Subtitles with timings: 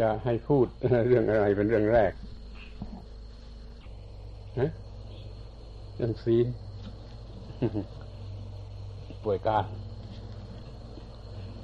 [0.00, 0.66] จะให้พูด
[1.06, 2.12] เรื่องอะไรเป็นเรื่องแรก
[4.58, 4.70] ฮะ
[5.96, 6.46] เรื่องศีล
[9.24, 9.64] ป่วยการ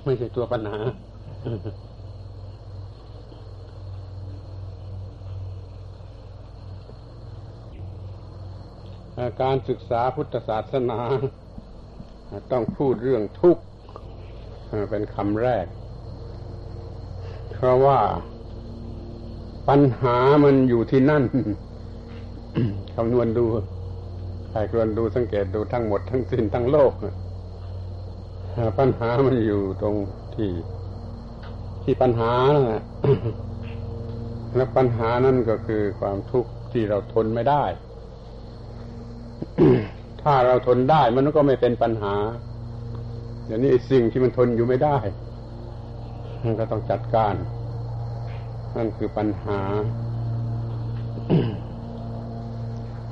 [0.05, 0.81] ไม่ใช่ตัวปัญหา
[9.43, 11.01] การศึกษาพุทธศาสนา
[12.53, 13.63] ต้องพูดเรื่องทุกข์
[14.91, 15.67] เป็นคำแรก
[17.55, 17.99] เพราะว่า
[19.69, 21.25] ปัญหามันอยู่ที่นั่น
[22.95, 23.45] คำนวณดู
[24.51, 26.93] ใครควรดูสังเกตดูทั้งหมดทั้งสิ้นทั้งโลก
[28.79, 29.95] ปัญหามันอยู่ตรง
[30.35, 30.51] ที่
[31.83, 32.33] ที่ปัญหา
[34.57, 37.65] และปัญหานั่นก็คือความทุกข์ที่เราทนไม่ได้
[40.23, 42.15] ถ้าเราทนได้มันก็ไม่เป็นปัญหา
[43.47, 44.97] อย่างนี้สิ่งที่มันทนอยู่ไม่ได้
[46.45, 47.35] มันก็ต้องจัดการ
[48.77, 49.61] นั่นคือปัญหา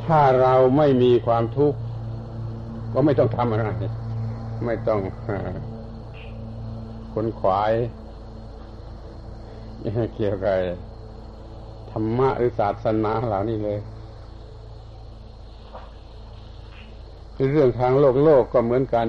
[0.05, 1.79] ถ้าเราไม่มีความทุกข์
[2.93, 3.69] ก็ไม่ต้องทำอะไร
[4.67, 5.01] ไม่ต้อง
[7.13, 7.73] ขนขวาย
[10.15, 10.57] เกี่ยวกับ
[11.91, 13.79] ธรรมะหรือศาสนาเหล่านี้เลย
[17.53, 19.09] เรื่องทางโลกโลกก็เหมือนกัน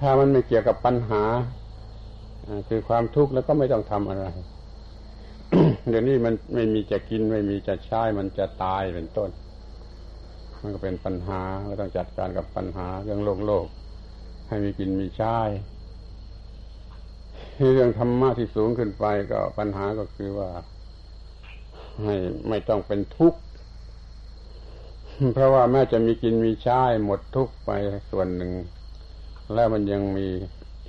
[0.00, 1.22] ถ้ามันไม่เกี่ยวกับปัญหา
[2.68, 4.26] คือความทุกข์แล้วก็ไม่ต้องทำอะไร
[5.88, 9.30] เดี๋ยวนี้มันไม่มีจะกินไม่มีจะใช้มันจะตายเป็นต้น
[10.60, 13.66] มันก็เป็นปัญหาก็ต้องจัดการกับปัญหาเรื่องโลกโลก
[14.48, 15.38] ให้มีกินมีใช้
[17.74, 20.50] เรื่องธรรมะที่สูงขึ้นไปก็ปัญหาก็คือว่า
[22.02, 22.14] ให้
[22.48, 23.40] ไม่ต้องเป็นทุกข์
[25.34, 27.70] เพราะว่าแม้จะมีกินมีใช้หมดทุกข์ไป
[28.10, 28.52] ส่วนหนึ่ง
[29.54, 30.28] แล้วมันยังมี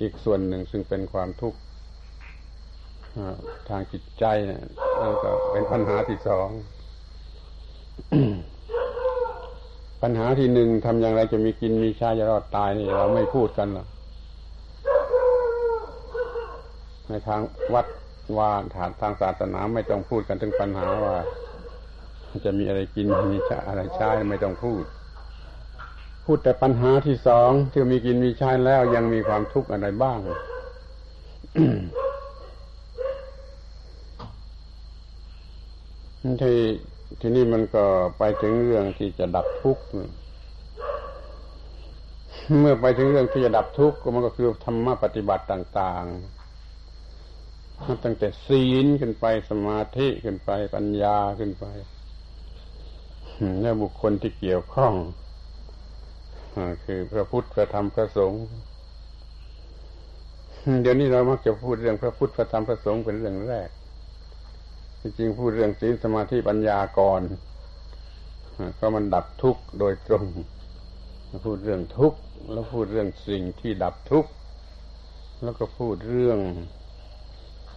[0.00, 1.58] อีกส่วนหนึ่งซึ่งเป็นความทุกข์
[3.68, 4.24] ทางจิตใจ
[5.00, 6.48] นั่นก็เป็นปัญหาที่สอง
[10.02, 13.86] ปัญหาที่หนึ่งทำอย่างไรจะมีกินมีใช้จะรอดตายนี่เราไม่พูดกันหรอก
[17.08, 17.40] ในทาง
[17.74, 17.86] วัด
[18.38, 21.14] ว่าฐานทางศาสนาไม่ต้องพูดกันถึงปัญหาว่า
[22.44, 24.84] จะมีอะไรกินมีอะไรใช้ไม่ต้องพูด
[26.24, 30.18] พูดแต่ปัญหาที่สองที่มีกินมีใช้แล้วยังมีความทุกข์อะไรบ้าง
[36.42, 36.58] ที่
[37.20, 37.84] ทีนี้มันก็
[38.18, 39.84] ไปถึงเรื่องที่จะดับทุกข์
[42.60, 46.04] เมื่อไปถึงเรื่องที่จะดับทุกข์มันก็คือธรรมะปฏิบัติต่าง
[46.84, 51.64] ๆ ตั้งแต่ศีลขึ้นไปสมาธิขึ้นไปปัญญาขึ้นไป
[53.60, 54.94] แล้วบุคคลที่เกี่ยวข้อง
[56.84, 58.44] คือพระพุทธพระธรรมพระสงฆ์
[60.82, 63.68] เดี๋ยวนี้เรามักจะพูดเรื่องพระพุทธพระธรรมพระสงฆ์เป็นเรื่องแรก
[65.00, 67.22] จริงพูดเรื่องศีลสมาธิปัญญาก่อน
[68.74, 70.24] เพราะมันดับทุกข์โดยตรง
[71.44, 72.18] พูดเรื่องทุกข์
[72.52, 74.30] แล้วพูดเรื่องสิ่งที่ดับทุกข์
[75.42, 76.38] แล้วก็พูดเรื่อง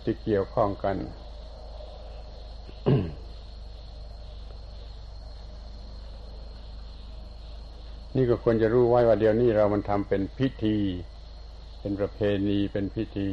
[0.04, 0.98] ที่เกี่ยวข้องกัน
[8.18, 10.78] นี่ก็ควรจะรู้ไว้ว่าเดี๋ยวนี้เรามันทำเป็นพิธี
[11.80, 13.30] เป็นประเพณีเป็นพิธี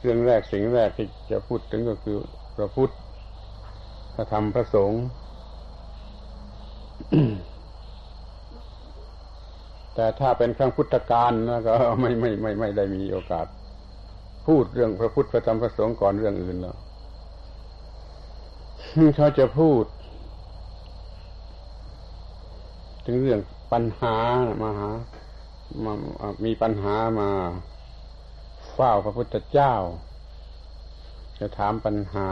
[0.00, 2.16] เรื่องแรกสิ่งแรกที่จะพูดถึงก็คือ
[2.56, 2.92] พระพุทธ
[4.14, 5.02] พระธรรมพระสงฆ์
[9.94, 13.46] แต่ถ้าเป็นครั้งพุทธกาลนะก็ไม่ไม่ไม่ไม่ได้มีโอกาส
[14.46, 16.76] พูดเรื่องพระพุทธพระธรรมพระสงฆ์ก่อนเรื่องอื่นแล้ว
[19.16, 19.84] เขาจะพูด
[23.04, 23.40] ถึงเรื่อง
[23.72, 24.16] ปัญหา
[24.62, 24.90] มาหา
[25.84, 25.92] มา
[26.44, 27.30] มีปัญหามา
[28.72, 29.74] เฝ้าพระพุทธเจ้า
[31.38, 32.28] จะถามปัญหา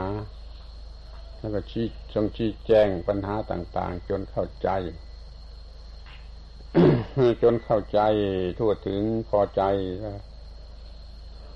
[1.39, 4.69] แล้วก็ชี้ทรงชี้แจงปัญหาต่าง ๆ จนเข้าใจ
[7.41, 7.99] จนเข้าใจ
[8.59, 9.61] ทั่วถึงพอใจ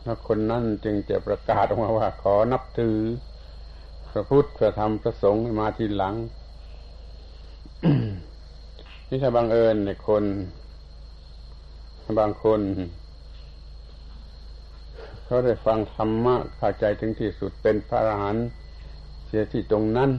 [0.03, 2.97] แล้วคนนั้นจึงจะประกาศออกมาว่าขอนับถือ
[4.09, 6.15] พระพุทธพระธรรมพระสงฆ์มาทีหลัง
[9.09, 10.23] นี่ถ้าบังเอิญในคน
[12.19, 12.59] บางคน
[15.25, 18.45] เขาได้ฟังธรรมะเข้าใจถึงที่สุดเป็นพระอรหันต์
[19.27, 20.09] เสียที่ตรงนั้น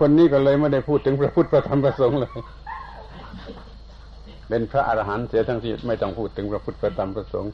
[0.00, 2.32] คนนี้ก็เลยไม่ได้พูดถึงพระพุทธพระธรรมพระสงฆ์เลย
[4.48, 7.52] เป็นพระอรหันต์เสียทั้งที่ไม่ต้องพูดถึงพระพุทธพระธรรมพระสงฆ์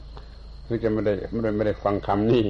[0.67, 2.43] คือจะไม่ได้ไม่ได้ไม่ได้ฟังคำนี้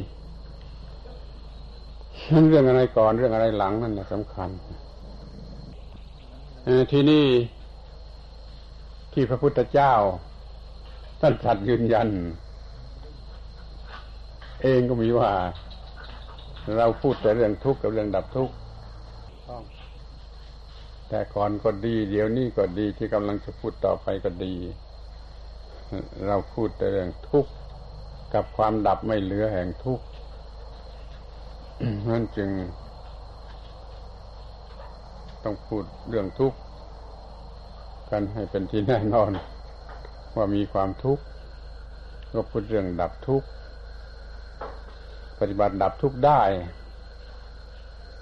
[2.32, 4.50] นั่นเรื่องอะไรก่อนเรื่องอะไรหลังนั่นแหละสำคัญ
[6.92, 7.28] ที่นี่
[9.14, 9.94] ที่พระพุทธเจ้า
[11.22, 12.10] ท่านตรัสยืนยัน
[14.62, 15.32] เองก็มีว่า
[16.78, 18.56] เราพูดแต่เรื่องทุกข์กับเรื่องดับทุกข์
[21.10, 24.56] แต่ก่อนก็ดี เดี๋ยวนี้ก็ดีที่กำลังจะพูดต่อไปก็ดี
[26.28, 27.52] เราพูดแต่เรื่องทุกข์
[28.34, 30.06] กับความดับไม่เหลือแห่งทุกข์
[32.10, 32.50] นั่นจึง
[35.44, 36.58] ต้องพูดเรื่องทุกข์
[38.12, 39.32] กันให้เป็นที่แน่นอน
[40.36, 41.24] ว่ามีความทุกข์
[42.34, 43.48] ก็พูดเรื่องดับทุกข์
[45.40, 46.42] ปฏิบัติดับทุกข์ได้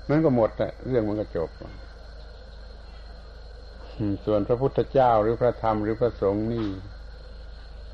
[0.09, 0.49] มันก็หมด
[0.87, 1.49] เรื่องมันก็จบ
[4.25, 6.67] ส่วนพระพุทธเจ้าหรือพระธรรมหรือพระสงฆ์นี่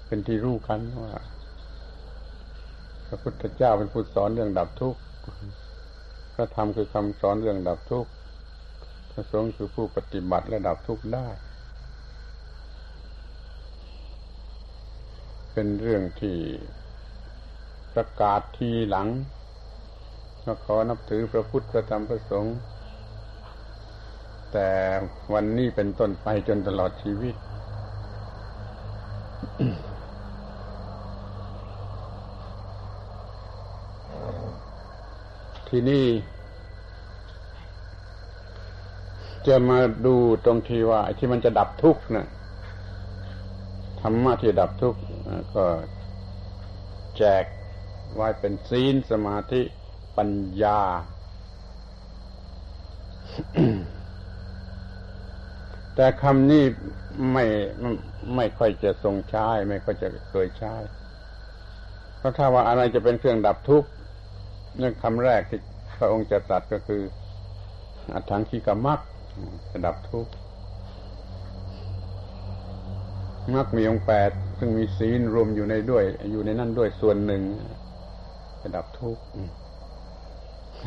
[0.07, 1.13] เป็นที่รู้กันว่า
[3.07, 4.99] พระพุทธเจ้าเป็นผู้สอนเรื่องดับทุกข์
[6.33, 8.09] พระธรรมคือคำสอนเรื่องดับทุกข์
[9.17, 11.27] ระสงฆ์คือผู้ปฏิบัติและดับทุกข์ได้
[15.53, 16.37] เป็นเรื่องที่
[17.93, 19.07] ประกาศทีหลัง
[20.45, 22.57] ก็ขอนับถือพระพุทธพระธรรมพระสงฆ์
[24.53, 24.69] แต่
[25.33, 27.35] วันนี้เป็นต้นไปจนตลอดชีวิต
[35.67, 36.05] ที่นี่
[39.47, 40.15] จะมาดู
[40.45, 42.27] ตรงที่ว่าที่มันจะดับทุกข์นะ
[44.01, 44.99] ธรรมะที่ดับทุกข์
[45.55, 45.65] ก็
[47.17, 47.43] แจก
[48.15, 49.61] ไว้เป็นศีลสมาธิ
[50.17, 50.29] ปัญ
[50.63, 50.79] ญา
[55.95, 56.63] แต่คำนี้
[57.33, 57.45] ไม่
[58.35, 60.75] ไม่ค่อยจะทรงใช้ ไม่ค่อยจะเคยใช้
[62.17, 63.89] เพราะถ้าว่าอะไรจะเป็นเครื่องดับทุกข์
[64.81, 65.59] นั่นคำแรกที่
[65.97, 67.01] พระองค์จะตรัสก็คือ
[68.13, 68.99] อัถังคีกามัก
[69.71, 70.31] จะดับทุกข์
[73.55, 77.41] มักมีองแปดซึ่งมีศีลรวมอยู่ในด้วย อยู่ในนั่นด้วยส่วนหนึ่ง
[78.61, 79.23] จะดับทุกข์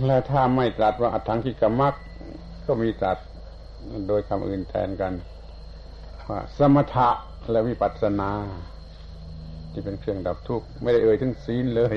[0.06, 1.94] แล้วถ้าไม่ตรัสว่าอัถังคีกมัก
[2.66, 3.18] ก็มีตรัส
[4.08, 5.12] โดยคำอื่นแทนกัน
[6.28, 7.08] ว่าสมถะ
[7.50, 8.30] และวิปัสสนา
[9.72, 11.96] ที่เป็นเครื่องดับทุกข์ไม่ได้เอ่ยถึงศีลเลย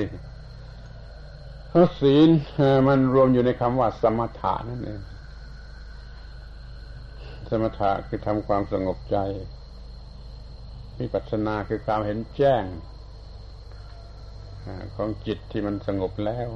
[1.68, 2.28] เพราะศีล
[2.88, 5.00] มันรวมอยู่ในคำว่าสมถะนั่นเอง
[7.50, 9.18] สมถะคือทำความสงบใจ
[10.98, 12.64] วิปัสสนาคือความเห็นแจ้ง
[14.94, 16.48] ของจิตที่มันสงบแล้ว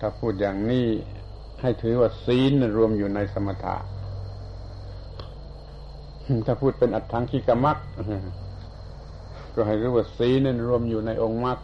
[0.00, 0.86] ถ้าพูดอย่างนี้
[1.60, 3.76] ให้ถือว่าศีลรวมอยู่ในสมถะ
[6.46, 7.78] ถ้าพูดเป็นอัตถังคิกมัก
[9.54, 11.58] ก็ให้รู้ว่าศีลนั้นรวมอยู่ในองค์มัก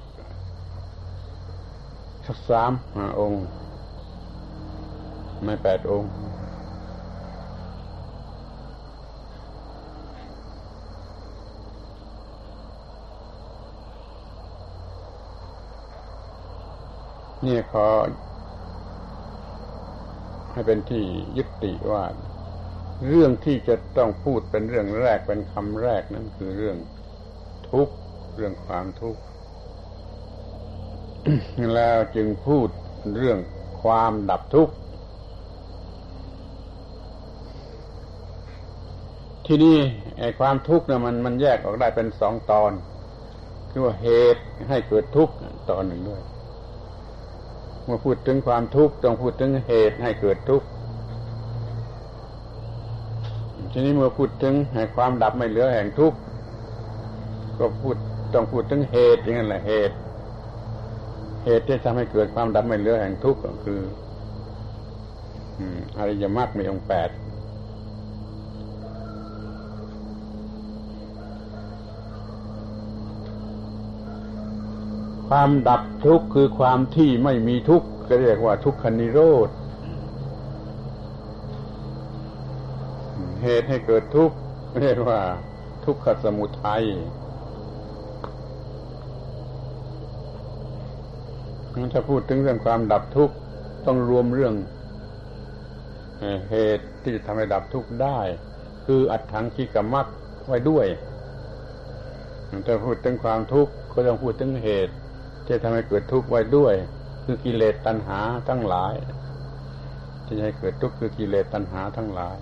[2.26, 2.72] สักสาม
[3.20, 3.44] องค์
[5.44, 6.10] ไม่แปดองค์
[17.46, 17.86] นี่ขอ
[20.52, 21.04] ให้เป็นที่
[21.36, 22.04] ยึดติว่า
[23.06, 26.76] เรื่องที่จะต้องพูดเป็นเรื่องแรกเป็นคำแรกนั่นคือเรื่อง
[27.70, 27.94] ทุกข์
[28.36, 29.20] เรื่องความทุกข์
[31.74, 32.68] แล้วจึงพูด
[33.16, 33.38] เรื่อง
[33.82, 34.74] ความดับทุกข์
[39.46, 39.78] ที่นี่
[40.18, 42.72] ไอ้ความทุกข์เนี่ยมันมันแยกออกได้เป็นสองตอน
[43.70, 45.34] คือว่าเหตุให้เกิดทุกข์
[45.70, 46.22] ตอนหนึ่งด้วย
[47.90, 50.66] มื่อพูดถึงความทุกข์ต้องพูดถึงเหตุให้เกิดทุกข์
[53.72, 56.18] ทีนี้เมื่อพูดถึงให้ความดับไม่เหลือแห่งทุกข์
[57.58, 57.96] ก็พูด
[58.34, 59.94] ต้องพูดถึงเหตุอย่างนั้นแหละเหตุ
[61.44, 63.80] เหตุที่ทำให้เกิดความดับไม่เหลือแห่งทุกข์ก็คือ
[65.98, 67.08] อริยมรรคมีองค์แปด
[75.34, 79.48] ความดับทุกข์คือความที่ไม่มีทุกข์ก็เรียกว่าทุกขนิโรธ
[83.42, 84.36] เหตุให้เกิดทุกข์
[84.80, 85.20] เรียกว่า
[85.84, 86.84] ทุกขสมุทัย
[91.92, 93.34] ถ้าพูดถึงเรื่องความดับทุกข์
[93.86, 94.54] ต้องรวมเรื่อง
[96.50, 98.18] เหตุที่จะทำให้ดับทุกข์ได้
[98.86, 100.06] คืออัตถังคิกมัก
[100.46, 100.86] ไว้ด้วย
[102.66, 104.94] ถ้าพูดถึงความทุกข์ก็ต้องพูดถึงเหตุ
[105.50, 106.74] จะทำให้เกิดทุกข์ไว้ด้วย
[107.24, 108.94] คือกิเลสตัณหาทั้งหลาย
[110.26, 112.38] ที่ให้เกิดทุกข์คือกิเลสตัณหาทั้งหลาย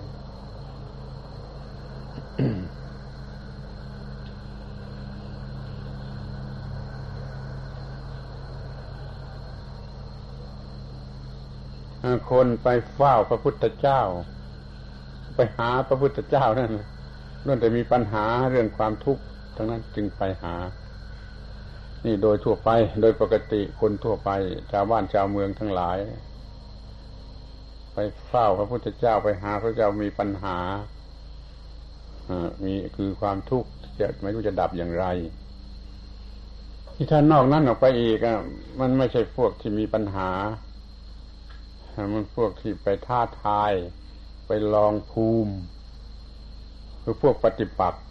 [12.29, 14.01] คนไปเฝ้าพระพุทธเจ้า
[15.35, 16.71] ไปหาพระพุทธเจ้านั่น
[17.47, 19.21] นั่นแต่มีปัญหาเรื่องความทุกข์
[19.55, 20.55] ทั้งนั้นจึงไปหา
[22.05, 22.69] นี่โดยทั่วไป
[23.01, 24.29] โดยปกติคนทั่วไป
[24.71, 25.97] ชาวบ้านชาวเมืองทั้งหลาย
[27.93, 30.57] ไปเฝ้าพระพุทธเจ้าไปหาพระเจ้ามีปัญหา
[32.63, 35.05] มีคือความทุกข์จะไม่รู้จะดับอย่างไร
[36.95, 38.17] ที่ท่านนอกนั้นออกไปอีก
[38.79, 40.29] มันไม่ใช่พวกที่มีปัญหา
[42.13, 43.71] มันพวกที่ไปท้าทาย
[44.47, 45.53] ไปลองภูมิ
[47.01, 48.03] คือพวกปฏิปักษ์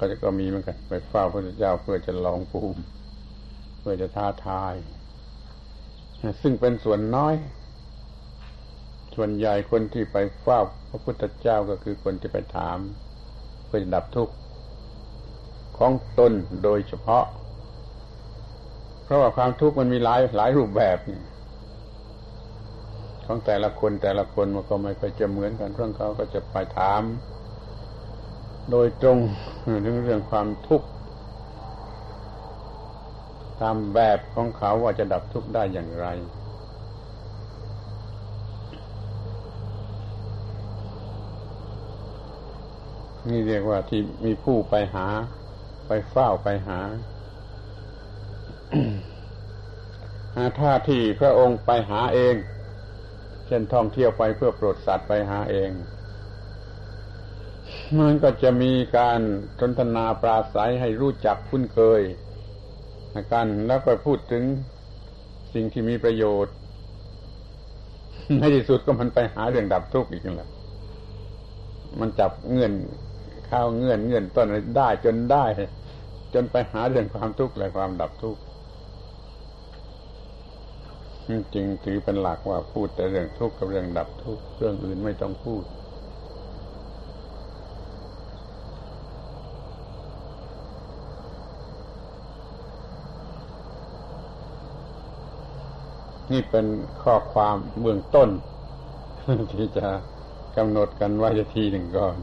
[0.02, 2.80] ็จะก็มีเหมือนกันไปเฝ้าพระเจ้าเพื่อจะลองภูมิ
[3.80, 4.74] เพื่อจะท้าทาย
[6.42, 7.34] ซึ่งเป็นส่วนน้อย
[9.14, 10.60] ส่วนใหญ่คนที่ไปเฝ้า
[10.90, 12.78] พระพุทธเจ้าก็คือคนที่ไปถาม
[13.66, 14.34] เพื่อดับทุกข์
[15.78, 16.32] ของตน
[16.64, 17.24] โดยเฉพาะ
[19.04, 21.20] เพราะว่าความทุกข์มันมีหลายหลายรูปแบบนี่
[23.26, 27.02] ของแต่ละคนแต่ละคนมันก็ไม่ค่อยจะเหมือนกันเพราะเขาก็จะไปถาม
[28.70, 29.18] โดยตรง
[29.84, 30.88] ถึงเรื่องความทุกข์
[33.60, 36.06] ตามแบบของเขาว่าจะดับทุกข์ได้อย่างไร
[43.28, 45.06] นี่เรียกว่าที่มีผู้ไปหา
[45.86, 46.80] ไปเฝ้าไปหา
[50.60, 52.34] ถ้าที่พระองค์ไปหาเอง
[53.46, 55.70] เช่นท่องเที่ยวไปเพื่อโปรดสัตว์ไปหาเอง
[57.98, 59.20] มันก็จะมีการ
[59.60, 62.00] สนทนาปราศัยให้รู้จักคุ้นเคย
[63.32, 64.44] กันแล้วก็พูดถึง
[65.54, 66.54] สิ่งที่มีประโยชน์
[68.38, 70.50] ในที่สุดก็มันไปหาเรื่องดับทุกข์อีกแล้ว
[72.00, 72.72] มันจับเงื่อน
[73.50, 74.46] ข้าวเงื่อนเงื่อนต้น
[74.76, 75.44] ได้จนได้
[76.34, 78.40] จนไปหาเรื่องความทุกข์และความดับทุกข์
[81.28, 85.64] จริงถือเป็นหลักว่าพูดแต่เรื่องทุกข์กับเรื่องดับทุกข์เรื่องอื่นไม่ต้องพูด
[96.32, 96.66] นี่เป็น
[97.02, 98.28] ข้อความเบื้องต้น
[99.52, 99.86] ที่จะ
[100.56, 102.16] กำหนดกันไว้ทีหนึ่งก่อน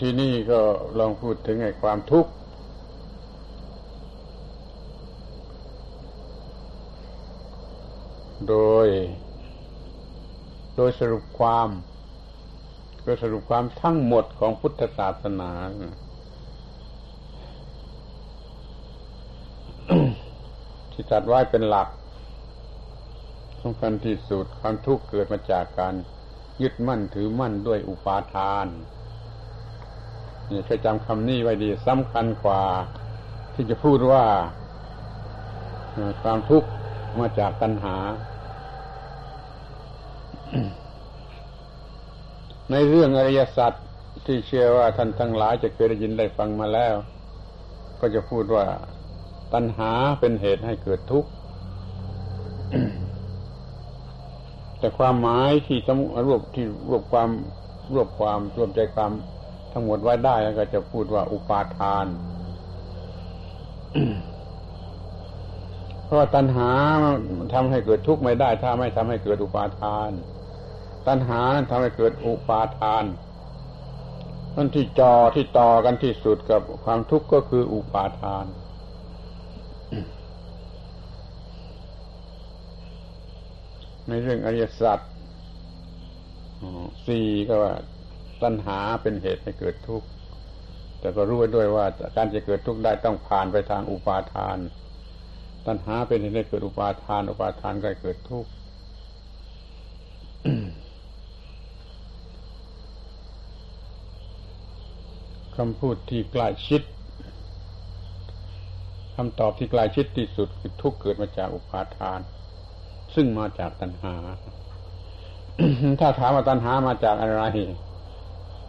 [0.00, 0.60] ที่นี่ก็
[0.98, 2.32] ลองพูดถึงไอ้ความทุกข์
[8.48, 8.86] โดย
[10.76, 11.68] โดยสรุปความ
[13.04, 15.50] ก็สรุปความทั้งหมดของพุทธศาสนา
[21.00, 21.88] ที่จัดไว้เป็นหลัก
[23.62, 25.94] สำคัญที่สุดความทุกข์เกิดมาจากการ
[26.62, 28.66] ยึดมั่นถือมั่นด้วยอุปาทาน
[30.50, 32.62] นี่เคยจำคำนี้ไว้ดีสำคัญกว่า
[33.54, 34.24] ที่จะพูดว่า
[36.22, 36.68] ความทุกข์
[37.20, 37.96] มาจากตัณหา
[42.70, 43.72] ในเรื่องอริยสัจ
[44.26, 46.94] ที่เชื่อว่าท่านทั้งหลายจะเคยได้ยินได้ฟังมาแล้ว
[48.00, 48.66] ก็จะพูดว่า
[49.54, 51.30] ตัณหาเป็นเหตุให้เกิดทุกข์
[54.78, 55.78] แต่ความหมายที่
[56.26, 57.30] รวบที่รวบความ
[57.94, 59.12] รวบความรวมใจความ
[59.72, 62.06] ทั้งหมดไว้ได้ก็จะพูดว่าอุปาทาน
[66.04, 66.70] เพราะตัณหา
[67.54, 70.10] ทำให้เกิดทุกข์ไม่ได้ ถ้าไม่ทำให้เกิดอุปาทาน
[71.06, 73.04] ตัณหาทำให้เกิดอุปาทาน
[74.56, 78.44] นั่นที่จอที่ต่อกันที่สุดกับความทุกข์ก็คืออุปาทาน
[84.08, 84.98] ในเรื่องอริยสัจ
[87.06, 87.74] สี่ก็ว่า
[88.42, 90.08] ตัณหาเป็นเหตุให้เกิดทุกข์
[91.00, 91.86] แต่ก็รู้ด้วยว่า
[92.16, 94.58] การจะเกิดทุกข์ได้ต้องผ่านไปทางอุปาทาน
[95.66, 98.50] ตัณหาเป็นเหตุให้เกิดอุปาทาน อุปาทานก็เกิดทุกข์
[105.56, 106.82] คำพูดที่ใกล้ชิด
[109.16, 112.20] คำตอบที่ใกล้ชิดที่สุดคือทุกข์เกิดมาจากอุปาทาน
[113.14, 114.14] ซึ่งมาจากตัณหา
[116.00, 117.42] ถ้าถามว่าตัณหามาจากอะไร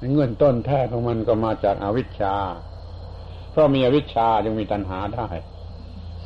[0.09, 2.35] เงื่อนต้นแท้ของมันก็มาจากอาวิชชา
[3.51, 5.27] เพราะมีอวิชชาจึงมีตัณหาได้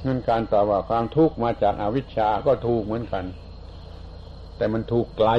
[0.05, 3.25] งื่นการตอบว่าความทุกข์มาจากอาวิชชาก็ถูกเหมือนกัน
[4.57, 5.29] แต่มันถูกไกล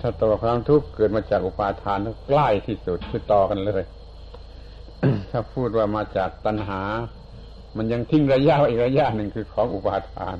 [0.00, 3.82] ถ้าตอบความทุกข์เกิดมาจากอุปาทานใกล้ที่สุดคือต่อกันเลย
[5.30, 6.82] ถ้าพูดว่ามาจากตัณหา
[7.76, 10.38] มันยังทิ้งระยะอีกระยะหนึ่งคือของอุปาทาน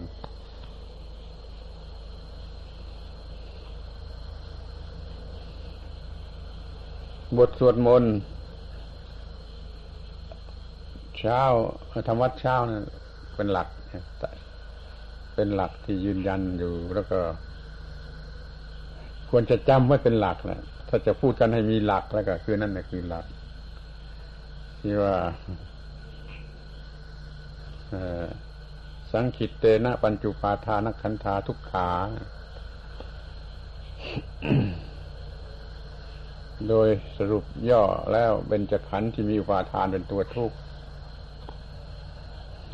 [7.39, 8.15] บทสวดมนต์
[11.19, 11.41] เช้า
[12.09, 12.87] ธรรมวัดเช้านะ
[13.35, 13.69] เป็นหลัก
[15.35, 17.19] เป็นหลักที่ยืนยันอยู่แล้วก็
[19.31, 23.25] ควรจะจำไว้เป็นหลักนะถ้าจะพูดกันให้มีหลักแล้วก็คือนั่นแหละคือหลัก
[24.81, 25.15] ที่ว่า
[29.13, 31.91] สังคิตเตนะปัญจุปาทานขันธาทุกขา
[36.69, 37.83] โดยสรุปย่อ
[38.13, 40.57] แล้วเป็นจะขันที่มีอุปาทานเป็นตัวทุกข์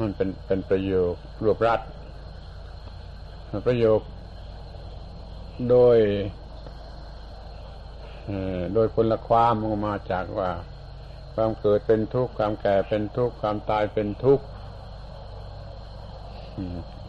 [0.01, 1.81] มันเป็นเป็นประโยครวบรัด
[3.67, 4.01] ประโยค
[5.71, 5.99] โดย
[8.75, 10.51] โดยผลความออกมาจากว่า
[11.35, 14.45] ความเกิดเป็นทุกข์ความแก่เป็นทุกข์ความตายเป็นทุกข์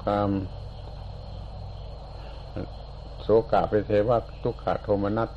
[0.03, 0.29] ความ
[3.22, 5.29] โศกะเป็นเทวะทุกขะโทมนัส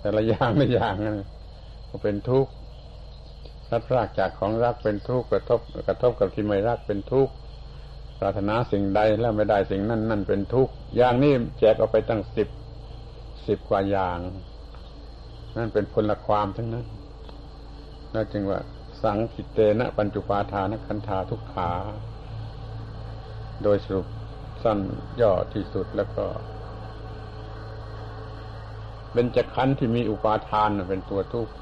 [0.00, 1.18] แต่ละอย่างไม่อย่างนั้น
[1.88, 2.52] ก็เป็นทุกข์
[3.70, 7.32] รัดรากจากของรักเป็นทุกข์กระทบกระทบกับที่ไม่รักเป็นทุกข์
[8.18, 12.48] ปรารถนาสิ่งใดแล้วไม่ได้สิ่งนั้นนั่นเป็นทุกข์อย่างนี้แจกออกไปตั้งสิบ
[13.46, 14.18] สิบกว่าอย่าง
[15.56, 16.86] นั่นเป็นพลความทั้งนั้น
[18.14, 18.60] นั่นจึงว่า
[19.02, 21.70] สังกิเตนะปัญจุปาทานคันธาทุกขา
[23.62, 24.06] โดยสรุป
[24.64, 24.78] สั้น
[25.20, 26.24] ย่อที่สุดแล้วก็
[29.12, 31.52] เป็นจักขันที่มีอุปาทานเป็นตัวทุกข์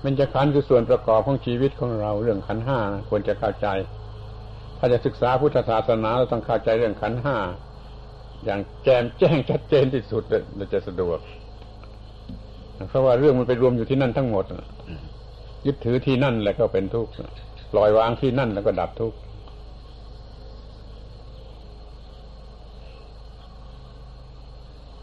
[0.00, 2.78] เป็นจักขันคือส่วนประกอบของชีวิตของเราเรื่องขันห้า
[3.10, 3.66] ควรจะเข้าใจ
[4.78, 7.36] ถ้าจะศึกษาพุทธศาสนาเราต้องเข้าใจเรื่องขันห้า
[8.44, 10.22] อย่างแจ่มแจ้งชัดเจนที่สุด
[10.56, 11.18] เราจะสะดวก
[12.88, 14.44] เพราะว่าเรื่องมันไปรวมอยู่ที่นั่นทั้งหมด
[15.66, 17.12] ยึดถือที่นั่นแล้วก็เป็นทุกข์
[17.74, 19.18] ปล่อยวางที่นั่นแล้วก็ดับทุกข์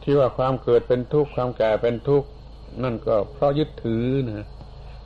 [0.02, 2.28] ที่ว่าความเกิดเป็นทุกข์ความแก่เป็นทุกข์
[2.84, 4.48] นั่นก็เพราะยึดถือนะ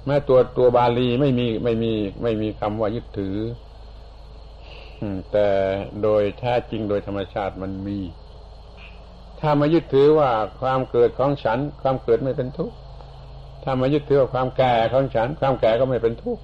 [0.05, 1.93] แม้ตัวตัวบาลีไม่มีไม่มี
[2.23, 3.37] ไม่มีคำว่ายึดถือ
[5.31, 5.47] แต่
[6.01, 7.99] โดยแท้จริงโดยธรรมชาติมันมี
[9.39, 10.31] ถ้ามายึดถือว่า
[10.61, 12.75] ความเกิดของฉัน ความเกิดไม่เป็นทุกข์
[13.63, 16.41] ถ้ามายึดถือว่าความแก่ของฉัน ความแก่ก็ไม่เป็นทุกข์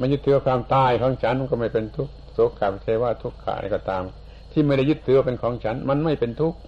[0.00, 4.02] มายึดถือความตายของฉันมันก็ไม่เป็นทุกข์โศกกับเทวาทุกข์ขาก็ตาม
[4.52, 6.58] ที่ไม่ได้ยึดถือเป็นของฉัน มันไม่เป็นทุกข์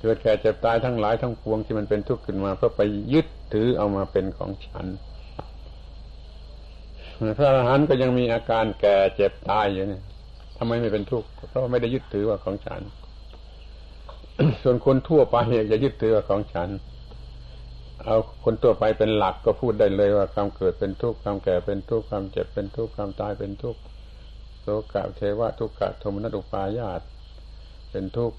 [0.00, 2.80] เกิดแก่เจ็บตายทั้งหลายทั้งปวงที่มันเป็นทุกข์ขึ้นมาเพราะไป
[3.14, 4.86] ยึดถือเอามาเป็นของฉัน
[7.36, 10.00] พระอรหันต์ก็ยังมีอาการแก่เจ็บตายอยู่นี่
[10.56, 12.82] ทำไมไม่เป็นทุกข์เพราะไม่ได้ยึดถือว่าของฉัน
[14.62, 15.36] ส่วนคนทั่วไป
[15.68, 16.68] อย่ายึดถือว่าของฉัน
[18.06, 23.80] เอาคนทั่วไปเป็นหลักก็พูดได้เลยว่าความเกิดเป็นทุกข์ความแก่เป็นทุกข์ความเจ็บเป็นทุกข์ความตายเป็นทุกข์
[24.60, 27.00] โสกะเทวะทุกขะโทมนัสุปายาต
[27.90, 28.38] เป็นทุกข์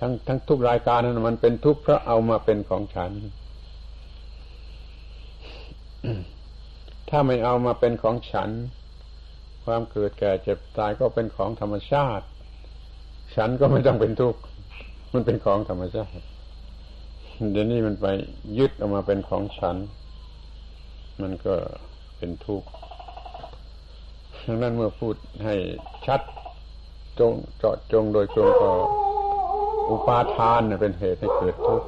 [0.00, 3.12] ทั้งทั้งทุกรายการนั้นมันเป็นทุกข์เพราะเอามาเป็นของฉัน
[7.08, 8.50] ถ้าไม่เอามาเป็นของฉัน
[9.64, 12.26] ความเกิดแก่เจ็บตายก็เป็นของธรรมชาติ
[13.36, 14.40] ฉันก็ไม่ต้องเป็นทุกข์
[15.12, 16.22] มันเป็นของธรรมชาติ
[17.50, 18.06] เดี๋ยวนี้มันไป
[18.58, 19.76] ยึดออกมาเป็นของฉัน
[21.22, 21.54] มันก็
[22.16, 22.68] เป็นทุกข์
[24.46, 25.54] ดังนั้นเมื่อพูดให้
[26.06, 26.20] ชัด
[27.18, 28.70] จงเจาะจงโดยตรงก็
[29.90, 31.86] อุปาทานเป็นเหตุให้เกิดทุกข์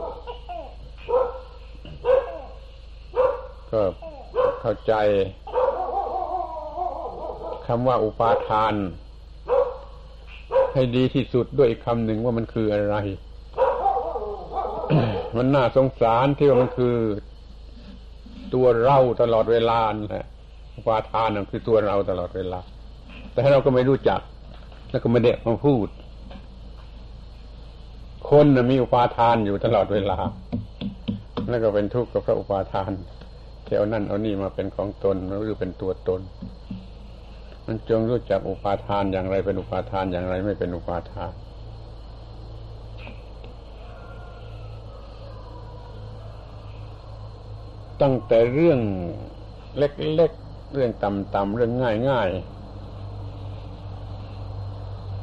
[3.71, 3.83] ก็
[4.61, 4.95] เข้าใจ
[7.67, 8.75] คำว่าอุปาทาน
[10.75, 12.97] ให้ดีที่สุดด้วยคำหนึ่งว่ามันคืออะไร
[15.37, 16.97] มันน่าสงสารที่ว่ามันคือ
[18.55, 20.27] ตัวเราตลอดเวลาแหละ
[20.77, 22.61] อุปาทานนั่นคือตัวเราตลอดเวลา
[23.33, 24.21] แต่เราก็ไม่รู้จัก
[24.91, 25.89] แล้วก็ไม่ได้มาพูด
[28.31, 30.19] คนนะมีอุปาทานอยู่ตลอดเวลา
[31.49, 32.91] แล้วก็เป็นทุกข์กับพระอุปาทาน
[33.65, 36.21] เที่ยวนั่นเอานี่มาเป็นของตนหรือเป็นตัวตน
[37.67, 41.33] มันจงรู้จักอุปาทานอย่างไรเป็นอุปาทานอย่างไรไม่เป็นอุปาทาน
[48.03, 48.81] ตั้งแต่เรื่อง
[49.79, 51.73] เล็กๆ เรื่องต่ำๆเรื่อง
[52.09, 52.53] ง่ายๆ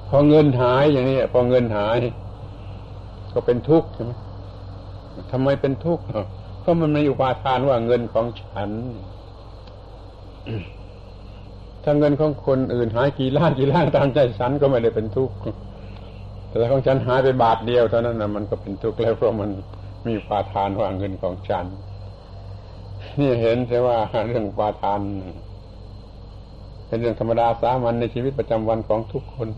[0.10, 1.98] พอเงินหายอย่างนี้พอเงินหาย
[3.34, 4.12] ก็เป็นทุกข์ใช่ไหม
[5.32, 6.04] ทำไมเป็นทุกข์
[6.62, 8.70] เพราะมันมีอุปาทานว่าเงินของฉัน
[11.84, 15.36] ถ้าเงินของคนอื่นหายกี่ล้านกี่ล้านตามใจฉันก็ไม่ได้เป็นทุกข์
[16.48, 19.50] แต่ของฉันหายไปบาทเดียวเท่านั้นนะมันก็เป็นทุกข์แล้วเพราะมัน
[20.08, 21.66] มีปาทานว่าเงินของฉัน
[23.20, 25.02] นี่เห็นใช่ว่าเรื่องปาทาน
[26.88, 29.50] เป็นเรื่องธรรมดาสามัญในชีวิตประจำวันของทุกคน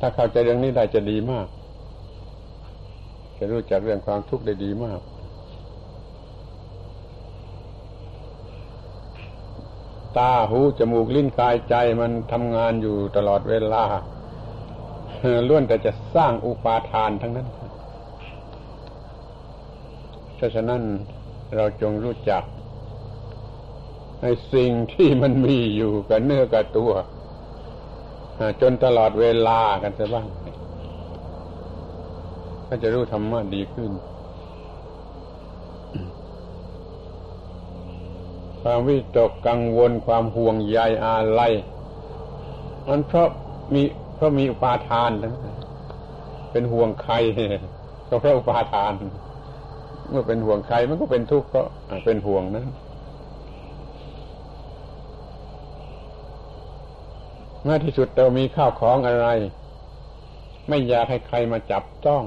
[0.00, 1.46] ถ้าเข้าใจเรื่องนี้ได้จะดีมาก
[3.36, 5.00] จะรู้จักเรื่องความทุกข์ได้ดีมาก
[10.18, 13.84] ตาหูจมูกลิ้นกายใจมันทำงานอยู่ตลอดเวลา
[15.48, 17.48] ล้วนแต่จะสร้างอุปาทานทั้งนั้น
[20.36, 20.82] เพราะฉะนั้น
[21.54, 22.42] เราจงรู้จัก
[24.20, 26.92] ในสิ่งที่มันมีอยู่กับเนื้อกับตัว
[28.60, 30.26] จนตลอดเวลากันจะบ้าง
[32.68, 33.90] ก็จะรู้ธรรมะดีขึ้น
[38.60, 41.52] ความวิตกกังวลความห่วงใยอาลัย
[42.88, 43.28] มันเพราะ
[43.74, 43.82] มี
[44.14, 45.10] เพราะมีอุปาทาน
[46.50, 47.14] เป็นห่วงใคร
[48.08, 48.92] ก็เพราะอุปาทาน
[50.10, 51.66] เมื่อเป็นห่วงใครมันก็เป็นทุกข์เพราะ
[52.04, 52.68] เป็นห่วงนั้น
[57.62, 59.28] เมื่อที่สุดเรามีข้าวของอะไร
[60.68, 62.22] ไม่อยากให้ใครมาจับต้อง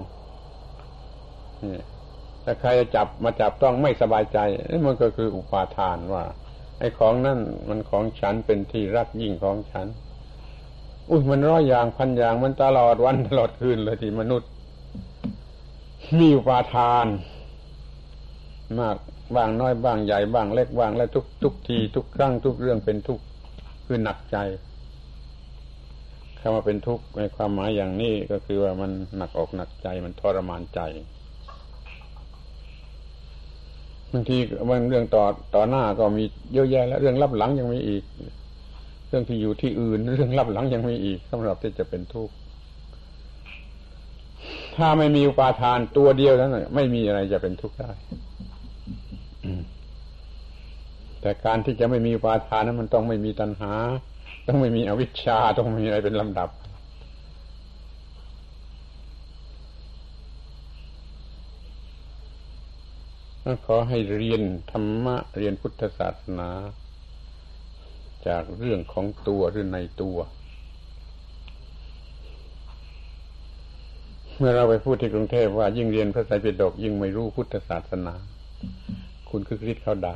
[2.44, 4.39] ถ้าใครจะจับมาจับต้องไม่สบายใจ
[4.72, 6.24] นี่มันก็คืออุปาทานว่า
[6.80, 7.39] ไอ้ของนั่น
[7.70, 9.88] มันของฉันเป็นที่รักยิ่งของฉัน
[11.10, 14.50] อุ้ยมันร้อยอย่างพันอย่างมันตลอดวันตลอดคืนเลยที่มนุษย์
[16.18, 17.06] มีอุปาทาน
[18.79, 18.95] มาก
[19.36, 23.19] บ้างน้อยบ้างใหญ่บ้างเล็กบ้างและทุกทุกทีทุกครั้งทุกเรื่องเป็นทุก
[23.86, 24.38] คือหนักใจ
[26.39, 30.79] คำว่าเป็นทุกข์ในความหมายอย่างนี้ก็คือว่ามันหนักอกหนักใจมันทรมานใจ
[34.13, 34.38] บางที
[34.69, 35.23] บางเรื่องต่อ
[35.55, 38.03] ต่อหน้าก็มีเยอะแยะแล้วเรื่องรับหลังยังมีอีก
[39.10, 42.34] เรื่องที่อยู่ที่อื่น เรื่องรับหลังยังมีอีกสำหรับที่จะเป็นทุกข์
[44.75, 47.91] ถ้าไม่มีอุปาทานตัวเดียวนั้นไม่มีอะไรจะเป็นทุกข์ได้
[51.21, 53.73] แต่การที่จะไม่มีอุปาทานนั้นมันต้องไม่มีตัณหา
[54.47, 56.49] ต้องไม่มีอวิชชาต้องมีอะไรเป็นลำดับ
[63.65, 66.49] ขอให้เรียนธรรมะเรียนพุทธศาสนา
[68.27, 70.17] จากเรื่องของตัวหรือในตัว
[74.38, 78.15] เมื่อเราไปพูดที่กรุงเทพว่ายิ่งเรียนพระไตรปิฎกยิ่งไม่รู้พุทธศาสนา
[79.29, 80.15] คุณคือคริสเขาดา่า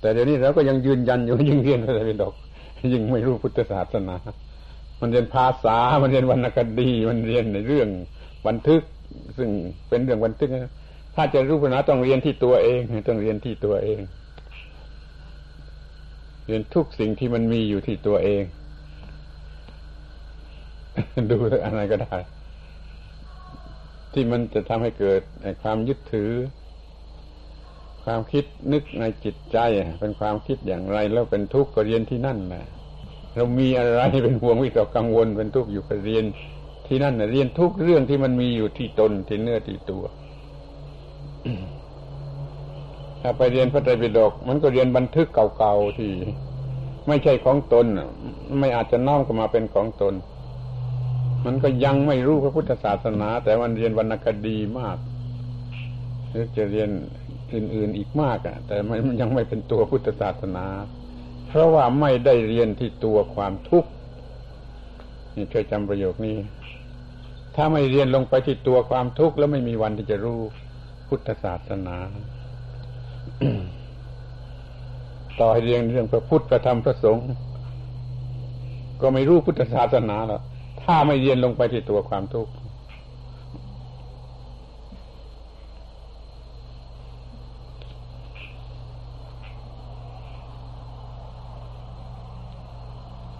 [0.00, 2.34] แต่เดี๋ยวนี้เราก็ยังยืนยันอยู่ยิ่งเรียนพระไตรปิฎก
[2.92, 4.16] ยิ่งไม่รู้พุทธศาสนา
[5.00, 7.88] มันเรียนภาษา มันเรียนวรรณคดี มันเรียนในเรื่อง
[8.46, 8.82] บันทึก
[9.36, 9.48] ซึ่ง
[9.88, 10.50] เป็นเรื่องบันทึก
[11.14, 14.00] ถ้าจะรู้ปัญหาต้องเรียนที่ตัวเองต้องเรียนที่ตัวเอง
[16.46, 18.42] เรียนทุกสิ่งที่มันมีอยู่ที่ตัวเอง
[21.30, 22.16] ดูอะไรก็ได้
[24.12, 25.20] ที่มันจะทำให้เกิด
[25.62, 26.30] ความยึดถือ
[28.04, 29.58] ความคิดนึกในจิตใจ
[30.00, 32.64] เป็นความคิดอย่างไร แล้วเป็นทุกข์ก็เรียนที่นั่นนะ
[33.34, 36.24] เรามีอะไรเป็นห่วงวิตกกังวลเป็นทุกข์อยู่ก็เรียน
[36.86, 40.04] ที่นั่นนะเรียนทุกเรื่องที่มันมีอยู่ที่ตนที่เนื้อที่ตัว
[43.22, 46.10] ถ้าไปเรียนพระไตรปิฎกมันก็เรียนบันทึกเก่าๆที่
[47.08, 47.86] ไม่ใช่ของตน
[48.60, 50.14] ไม่อาจจะน้อมเข้ามาเป็นของตน
[51.46, 54.98] มันก็ยังไม่รู้พระพุทธศาสนา แต่มันเรียนวรรณคดีมาก
[56.28, 56.90] หรือจะเรียน
[57.54, 60.66] อื่น ๆอีกมากอะ แต่มันยังไม่เป็นตัวพุทธศาสนา
[61.48, 63.90] เพราะว่าไม่ได้เรียนที่ตัวความทุกข์
[65.34, 66.36] นี่ช่วยจำประโยคนี้
[67.56, 70.40] ถ้าไม่เรียนลงไปที่ตัวความทุกข์แล้วไม่มีวันที่จะรู้
[71.08, 71.96] พุทธศาสนา
[75.40, 77.28] ต่อให้เรียนเรื่องพระพุทธพระธรรมพระสงฆ์
[79.00, 80.42] ก็ไม่รู้พุทธศาสนาหรอก
[80.82, 82.50] ถ้าไม่เรียนลงไปที่ตัวความทุกข์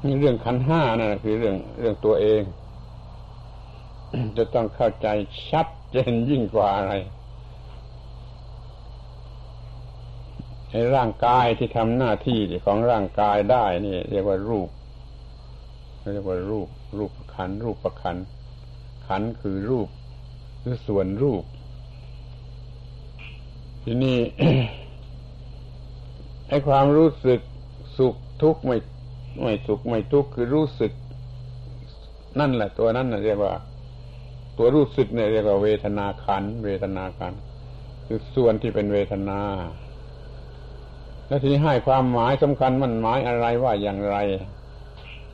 [0.04, 2.42] นี่เรื่องขันห้านั่นคือเรื่องเรื่องตัวเอง
[4.36, 5.08] จะต้องเข้าใจ
[5.50, 6.94] ชัดเจนยิ่งกว่าอะไร
[10.70, 14.68] ในร่างกายที่ทำหน้าที่ของร่างกายได้นี่ เรียกว่ารูป
[16.12, 18.16] เรียกว่ารูป รูปขัน รูปประขัน
[19.06, 19.88] ขันคือรูป
[20.60, 21.44] หรือส่วนรูป
[23.82, 24.18] ทีนี้
[26.48, 27.40] ให้ความรู้สึก
[27.96, 28.76] สุขทุกข์ไม่
[29.40, 30.92] ไม่สุขไม่ทุกข์คือรู้สึก
[32.38, 33.54] นั่นแหละตัวนั้นเรียกว่า
[34.58, 37.34] ตัวรู้สึกเนี่ยเรียกว่าเวทนาขัน เวทนาขัน
[38.06, 39.40] คือส่วนที่เป็นเวทนา
[41.28, 44.16] แล้วทีนี้ให้ความหมายสำคัญมันหมายอะไรว่าอย่างไร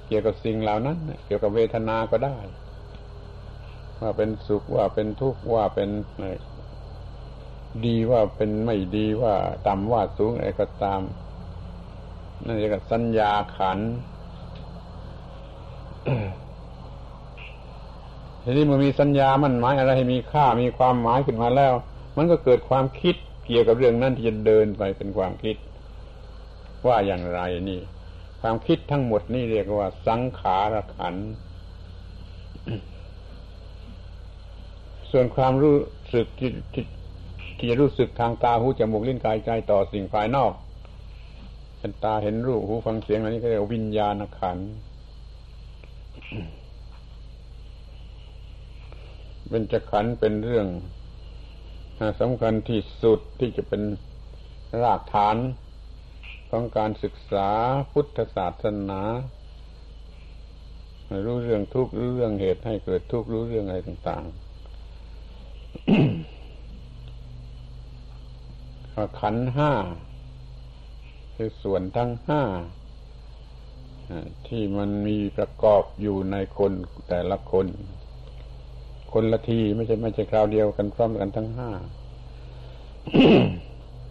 [0.07, 2.37] เกี่ยวกับสิ่งเหล่านั้น เกี่ยวกับเวทนาก็ได้
[4.01, 5.90] ว่าเป็นสุขว่าเป็นทุกข์ว่าเป็น
[7.85, 9.35] ดีว่าเป็นไม่ดีว่า
[9.66, 11.01] ต่ำว่าสูงอะไรก็ตาม
[12.44, 13.79] นั่นเรียกสัญญาขัน
[18.42, 21.75] ทีนี้มันมีสัญญามันหมายอะไรให้มีค่ามีความหมายขึ้นมาแล้ว
[22.16, 23.14] มันก็เกิดความคิด
[23.46, 25.57] เกี่ยวกับเรื่องนั้นที่จะเดินไปเป็นความคิด
[26.87, 27.81] ว่าอย่างไรนี่
[28.40, 31.14] ความคิดทั้งหมดนี่เรียกว่า สังขารขัน
[35.11, 35.77] ส่วนความรู้
[36.14, 36.51] สึกที่
[37.59, 40.53] ที่รู้สึกทางตาหูจมูกลิ้นกายใจต่อสิ่งภายนอก
[41.79, 44.59] เป็นตาเห็นรูปหูฟังเสียงอะไรนี้ก็เรียกวิญญาณขัน
[49.49, 50.67] เป็นจะขันเป็นเรื่อง
[52.21, 53.83] สำคัญที่สุดที่จะเป็น
[54.83, 55.37] รากฐาน
[56.51, 57.49] ของการศึกษา
[57.93, 59.03] พุทธศาสนา
[61.27, 64.31] รู้เรื่องทุกข์รู้เรื่องเหตุให้เกิดทุกข์รู้เรื่องอะไรต่างๆ
[69.21, 69.73] ขันห้า
[71.38, 72.42] คือส่วนทั้งห้า
[74.49, 76.72] ที่มันมีประกอบอยู่ในคน
[77.09, 77.66] แต่ละคน
[79.12, 81.70] คนละทีไม่ใช่ไม่ใช่คราวเดียวกันพร้อมกันทั้งห้า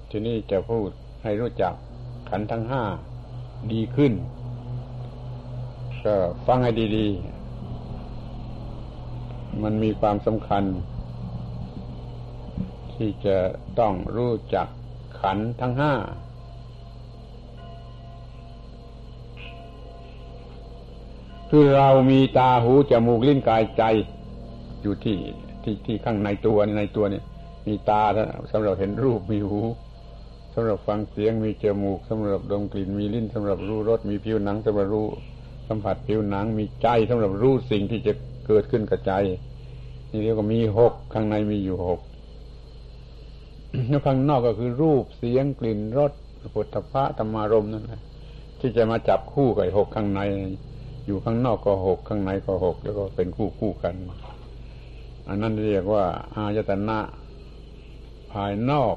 [0.09, 0.89] ทีนี้จะพูด
[1.23, 1.73] ให้รู้จัก
[2.29, 2.83] ขันทั้งห้า
[3.71, 4.13] ดีขึ้น
[6.03, 6.15] ก็
[6.47, 10.63] ฟังให้ดีๆ มันมีความสำคัญ
[12.93, 13.37] ที่จะ
[13.79, 14.67] ต้องรู้จัก
[15.21, 15.93] ขันทั้งห้า
[21.57, 23.83] คือเรามีตาหูจมูกลิ้นกายใจ
[24.81, 25.17] อยู่ที่
[25.63, 27.21] ที่ที่ข้างในตัวในตัวนี่
[27.67, 28.01] มีตา
[28.51, 29.61] สำหรับเห็นรูปมีหู
[30.53, 35.07] สำหรับฟังเสียงมีจมูกสำหรับดมกลิ่นมีลิ้นสำหรับรู้รสมีผิวหนังสำหรับรู้
[35.67, 38.13] สัมผัสผิวหนัง มีใจสำหรับรู้สิ่งที่จะ
[38.47, 39.13] เกิดขึ้นกับใจ
[40.11, 41.99] นี่เรียกว่ามีหกข้างในมีอยู่หก
[43.89, 46.11] แล้วข้างนอกก็คือรูปเสียงกลิ่นรส
[46.53, 48.01] ผลพระธรรมารมนั่นแหละ
[48.59, 50.21] ที่จะมาจับคู่กับหกข้างใน
[51.05, 53.95] อยู่ข้างนอกก็หกข้างในก็หกแล้วก็เป็นคู่คู่กัน
[55.27, 56.99] อันนั้นเรียกว่า อายตนะ
[58.31, 58.95] ภายนอก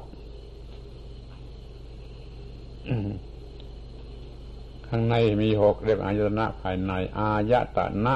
[4.87, 8.15] ข้างในมีหกเรียกอายตนะภายใน อายตนะ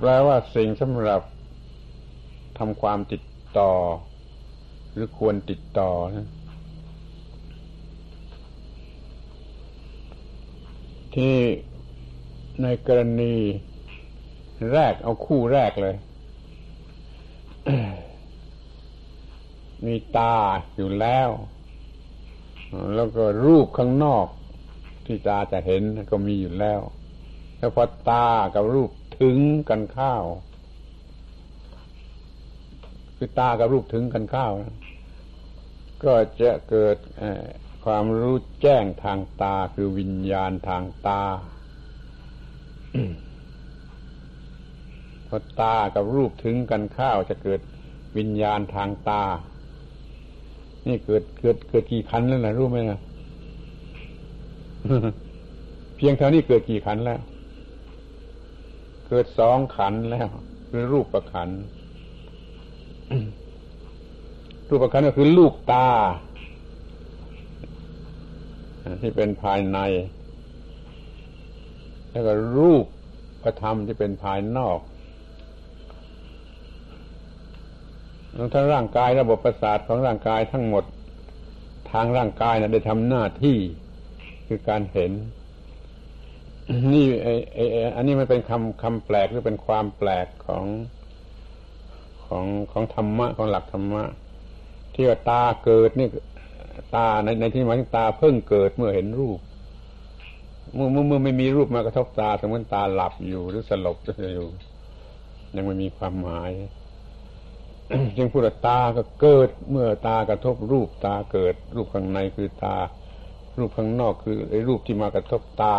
[0.00, 1.22] แปลว่าสิ่งสำหรับ
[2.58, 3.22] ทำความติด
[3.58, 3.72] ต่อ
[4.92, 6.28] หรือควรติดต่อนะ
[11.18, 11.38] ที่
[12.62, 13.34] ในกรณี
[14.72, 15.96] แรกเอาคู่แรกเลย
[19.86, 20.36] มีตา
[20.76, 21.28] อยู่แล้ว
[22.94, 24.26] แล้วก็รูปข้างนอก
[25.06, 26.80] ที่ตาจะเห็นก็มีอยู่แล้ว
[27.58, 30.24] แล้วพอตากับรูปถึงกันข้าว
[33.16, 34.52] คือตากับรูปถึงกันข้าว
[36.04, 36.96] ก็จะเกิด
[37.92, 41.22] ความรู้แจ้งทางตาคือวิญญาณทางตา
[45.26, 47.60] พอตากับรูปถึงกันข้าวจะเกิด
[48.16, 49.22] วิญญาณทางตา
[50.86, 53.00] นี่เกิดเกิดเกิดกี่ขันแล้วนะรู้ไหมนะ
[55.96, 57.20] เพียงเท่านี้เกิดกี่ขันแล้ว
[59.08, 60.28] เกิดสองขันแล้ว
[60.68, 61.50] คือรูปประขัน
[64.68, 65.88] รูปประขันก็คือลูกตา
[69.02, 69.78] ที่เป็นภายใน
[72.10, 72.84] แล้วก็รูป
[73.42, 74.78] ประธรรมที่เป็นภายนอก
[78.54, 80.84] ทั้งร่างกายระบบประสาทของร่างกายทั้งหมด
[81.90, 83.58] ทางร่างกายนะได้ทำหน้าที่
[84.46, 85.12] คือการเห็น
[86.92, 87.58] นี่ไอไอ
[87.96, 90.64] อันนี้มันเป็นคำคำแปลกหรือเป็นความแปลกของ
[92.26, 94.02] ของของธรรมะของหลักธรรมะ
[94.94, 96.08] ที่ว่าตาเกิดนี่
[96.94, 99.38] ตาในในที่หมายถึงตาเพิ่งเกิดเมื่อเห็นรูป
[100.74, 104.48] เมื่อเมื่อเมื่อไม่มีรูปมากระทบตาสมมติตาหลับอยู่หรือสลบจะอยู่
[105.54, 106.52] ยังไม่มีความหมาย
[108.16, 112.76] จึงพูดว่าตาก็เกิด เมื่อตากระทบรูปตาเกิด รูปข้างในคือตา
[113.58, 115.76] รูปข้างนอกคือไอ้รูปที่มากระทบตา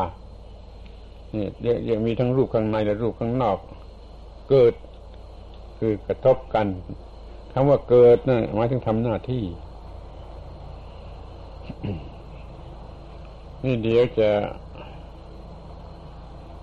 [1.36, 1.48] นี่
[1.90, 3.58] ยังมีทั้งรูปข้างในและรูปข้างนอก
[4.50, 4.74] เกิด
[5.80, 6.68] คือกระทบกัน
[7.54, 9.44] คำว่าเกิดนะ่ะหมายถึงทำหน้าที่
[13.64, 14.30] นี่เดี๋ยวจะ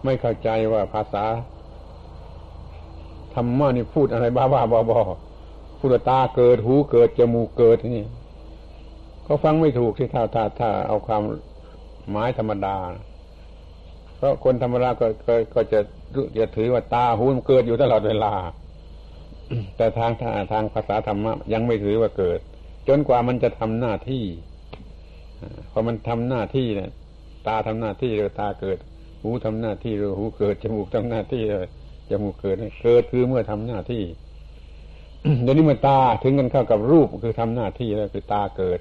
[0.05, 1.25] ไม่เข้าใจว่าภาษา
[3.35, 5.01] ธรรมะนี่พูดอะไรบ้าบ้าบอบอ
[5.79, 8.07] พูดตาเกิดหูเกิดจมูกเกิดนี่
[9.27, 11.23] ก็ฟังไม่ถูกที่ถ้าถ้าถ้าเอาความ
[12.11, 12.77] หมายธรรมดา
[14.17, 15.81] เพราะคนธรรมดาก็ก็ก็จะ
[16.39, 18.33] จะถือว่าตาหูมันเกิดอยู่ตลอดเวลา
[19.77, 22.39] แต่ทางทางทางภาษาธรรมะยังไม่ถือว่าเกิด
[22.89, 24.25] จนกว่ามันจะทำหน้าที่
[25.71, 26.91] พอมันทำหน้าที่เนี่ย
[27.47, 28.79] ตาทำหน้าที่เลยตาเกิด
[29.23, 31.67] หูทำหน้าที่เลยหูเกิดจมูกทำหน้าที่เลย
[32.11, 34.03] จมูกเกิดเกิดคือเมื่อทำหน้าที่
[35.43, 38.81] เดี๋ยวนี้เมื่อตาถึงกันเข้ากับรูปคือทำหน้าที่แล้วคือตาเกิด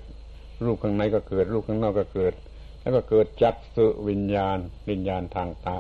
[0.65, 2.33] รูปข้างในก็เกิด รูปข้างนอกก็เกิด
[2.81, 4.57] แล้วก็เกิดจักสุวิญญาณ
[4.89, 5.77] วิญญาณทางตา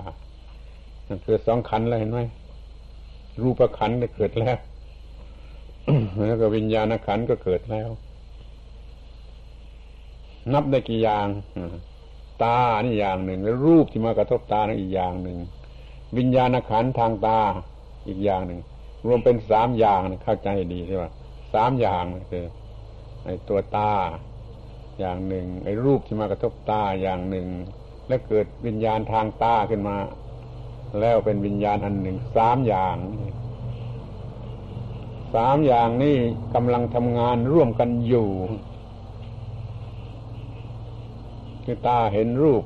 [1.25, 2.19] เกิดสองขันแล้วเห็นไหม
[3.43, 4.57] รูปขันก็เกิดแล้ว
[6.27, 7.89] แล้วก็วิญญาณขันก็เกิดแล้ว
[10.53, 11.27] นับได้กี่อย่าง
[12.43, 15.37] ตานี่อย่างหนึ่งแล้วรูปที่มากระทบตานี่อีกอย่างหนึ่ง
[16.17, 17.39] วิญญาณขันทางตา
[18.07, 18.59] อีกอย่างหนึ่ง
[19.05, 21.05] รวมเป็นสามอย่างเข้าใจดีใช่ไหม
[21.53, 22.45] สามอย่างคือ
[23.25, 23.91] ไอ้ตัวตา
[24.99, 27.47] อย่างหนึ่งไอ้รูปที่มากระทบตาอย่างหนึ่ง
[28.07, 29.97] แล้วเกิดวิญญาณทางตาขึ้นมา
[30.99, 32.95] แล้วเป็นวิญญาณอันหนึ่งสามอย่าง
[35.35, 36.17] สามอย่างนี้
[36.55, 38.29] กำลังทำงานร่วมกันอยู่
[41.65, 42.63] คือตาเห็นรูป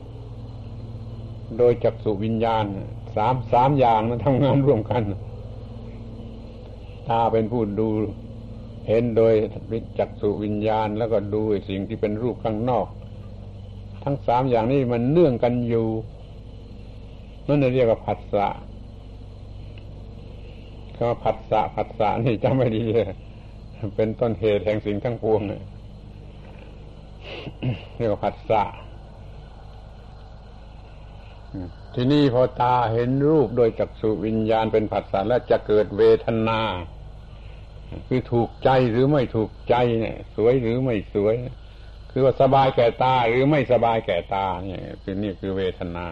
[1.58, 2.66] โดยจักสุวิญญาณ
[3.16, 5.04] สามสามอย่างนั้นทำงานร่วมกัน
[7.10, 7.88] ตาเป็นผู้ดู
[8.88, 9.34] เห็นโดย
[10.00, 12.88] จักสุวิญญาณ แล้วก็ดูสิ่งที่เป็นรูปข้างนอก
[14.04, 15.88] ทั้งสามอย่างนี้มันเนื่องกันอยู่
[17.48, 18.48] นั่นเรียกว่าผัสสะ
[20.96, 23.06] คำว่าผัสสะผัสสะนี่จำไม่ดีเลย
[23.96, 25.42] เป็นต้นเหตุแห่งสิ่งทั้งปวง
[27.98, 28.62] เรียกว่าผัสสะ
[31.95, 36.60] ทีนี้พอตาเห็นรูปโดยจักษุวิญญาณเป็นผัสสะแล้วจะเกิดเวทนา
[38.08, 41.36] คือถูกใจหรือไม่ถูกใจเนี่ย สวยหรือไม่สวย
[42.12, 46.06] คือว่าสบายแก่ตาหรือไม่สบายแก่ตาเนี่ยคือนี่คือเวทนา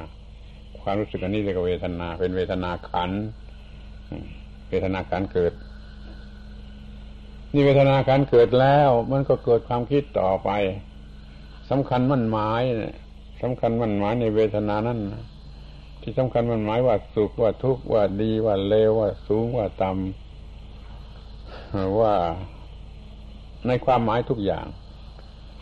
[0.81, 3.11] ความรู้สึกอันนี้เรียกว่าเวทนา เป็นเวทนาขัน
[4.69, 5.53] เวทนาการเกิด
[7.53, 10.49] นี่เวทนาการเกิดแล้ว มันก็เกิดความคิดต่อไป
[11.69, 12.61] สำคัญมั่นหมาย
[13.41, 14.99] สำคัญมั่นหมายในเวทนานั้น
[16.09, 22.15] ที่สำคัญมันหมายว่าสุขว่าทุกข์ว่าดีว่าเลวว่าสูงว่าต่ำว่า
[23.67, 24.65] ในความหมายทุกอย่าง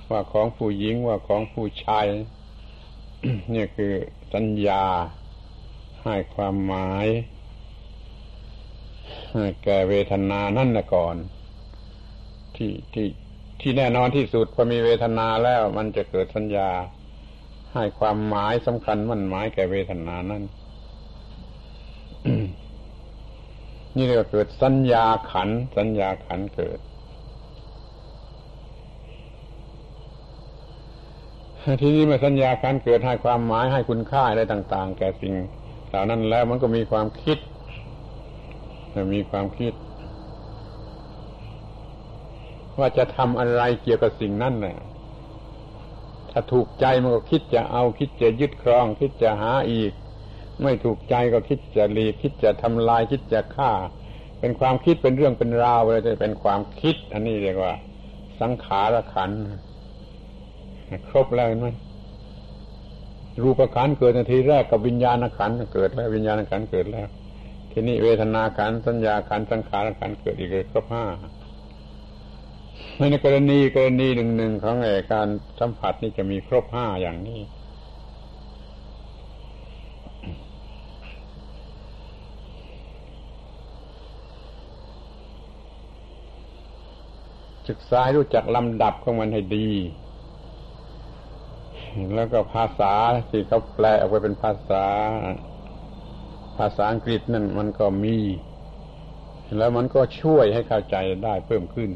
[0.10, 2.06] ว่าของผู้หญิงว่าของผู้ชาย
[3.52, 3.94] เนี่ยคือ
[4.34, 4.84] สัญญา
[6.04, 7.08] ให้ความหมาย
[9.64, 11.16] แก่เวทนานั่นนะก่อน
[12.56, 13.08] ที่ที่
[13.60, 16.70] ที่แน่นอนที่สุดพอมีเวทนาแล้วมันจะเกิดสัญญา
[17.76, 20.44] ให้ความหมายสำคัญมั่นหมายแก่เวทนานั่น
[23.96, 26.80] นี่เรียกว่าเกิดสัญญาขัน สัญญาขันเกิด
[31.82, 35.34] ทีนี้เมื่อสัญญาขันเกิดให้ความหมายให้คุณค่าอะไรต่าง ๆ แก่สิ่ง
[35.90, 37.38] เหล่านั้นแล้วมันก็มีความคิด
[39.14, 39.74] มีความคิด
[42.80, 44.78] ว่าจะทำอะไรเกี่ยวกับสิ่งนั้นน่ะ
[46.38, 49.92] ถ้าถูกใจมันก็คิดจะเอาคิดจะยึดครอง คิดจะหาอีก
[50.64, 53.72] ไม่ถูกใจก็คิดจะหลีกคิดจะทำลายคิดจะฆ่า
[54.40, 57.74] เป็นความคิดเป็นเรื่องเป็นราวเลยจะเป็นความคิด อันนี้เรียกว่า
[58.42, 59.30] สังขารขัน
[61.08, 61.68] ครบแล้วเห็นไหม
[63.42, 67.08] รูปขันเกิดนาทีแรกกับวิญญาณขันเกิดแล้ววิญญาณขันเกิดแล้ว
[67.72, 71.06] ทีนี้เวทนาขันสัญญาขันสังขารขันเกิดอีกเลยครบห้า
[73.00, 75.28] ในกรณีกรณีหนึ่งหนึ่งของอการ
[75.60, 77.42] สัมผัสนี่จะมีครบห้าอย่างนี้
[87.70, 89.70] ศึกษารู้จักลำดับของมันให้ดี
[92.16, 92.94] แล้วก็ภาษา
[93.30, 94.86] ที่เขาแปลออกไปเป็นภาษา
[96.58, 98.18] ภาษาอังกฤษนั่นมันก็มี
[99.58, 101.92] แล้วมันก็ช่วยให้เข้าใจได้เพิ่มขึ้น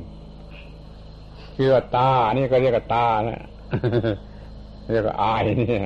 [1.62, 3.42] คือว่าตา นี่ก็เรียกว่าตานะ
[4.92, 5.78] เรียกว่า eye นี่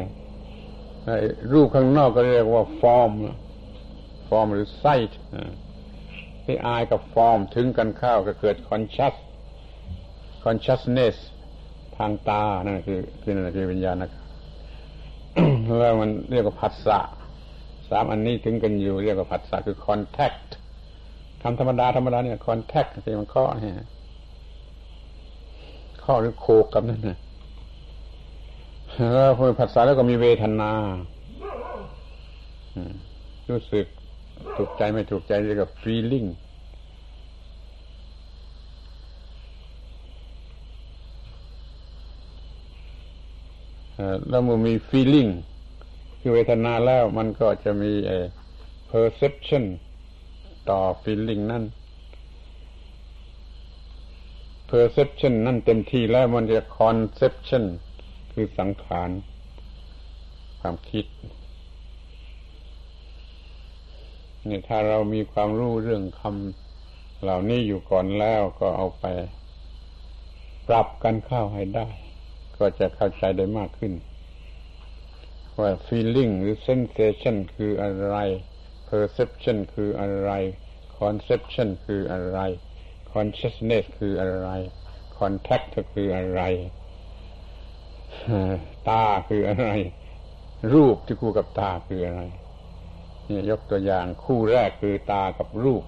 [1.54, 3.12] รูปข้างนอกก็เรียกว่า form
[4.28, 5.20] form หรือ sight
[6.44, 9.14] ที่อายกับฟอร์มถึงกันเข้าก็เกิดคอนชัส
[10.44, 11.18] คอนชัสเนส
[11.98, 14.26] ทางตา นั่นคือคือนั่นคือวิญญาณนะครับ
[15.80, 17.00] แล้วมันเรียกว่าผัสสะ
[17.90, 20.48] สามอันนี้ถึงกันอยู่ เรียกว่าผัสสะคือ contact
[21.42, 23.76] ทำธรรมดาธรรมดาเนี่ย contact ที่มันข้อเนี่ย
[26.04, 27.18] ข้อหรือโคกกับนั่นนะ
[29.14, 30.72] แล้วพอผัสสะแล้วก็มีเวทนา
[33.50, 33.86] รู้สึก
[34.58, 36.28] ถูกใจไม่ถูกใจเรียกว่า feeling
[44.30, 45.32] แล้วมันมี feeling
[46.20, 48.12] คือเวทนาแล้วมันก็จะมีเอ
[48.90, 49.64] perception
[50.70, 51.64] ต่อ feeling นั่น
[54.76, 57.64] perception นั่นเต็มที่แล้วมันจะ conception
[58.34, 59.10] คือสังขาร
[60.60, 61.06] ความคิด
[64.48, 69.06] นี่ถ้าเรามีความรู้เรื่องคำเหล่านี้อยู่ก่อนแล้วก็เอาไป
[70.68, 71.88] ปรับกันเข้าให้ได้
[72.58, 73.94] ก็จะเข้าใจได้มากขึ้น
[75.60, 78.18] ว่า feeling หรือ sensation คืออะไร
[78.90, 80.32] perception คืออะไร
[81.00, 82.40] conception คืออะไร
[83.14, 84.50] consciousness คืออะไร
[85.18, 86.42] contact คืออะไร
[88.90, 89.68] ตาคืออะไร
[90.74, 92.22] รูปที่คู่กับตาคืออะไร
[93.30, 95.84] นี่ยกตัวอย่างคู่แรกคือตากับรูป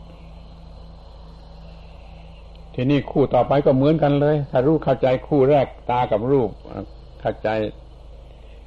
[2.74, 6.50] ทีนี้คู่ต่อไปก็เหมือนกันเลย ถ้ารู้เข้าใจคู่แรกตากับรูป
[7.22, 7.50] เข้าใจ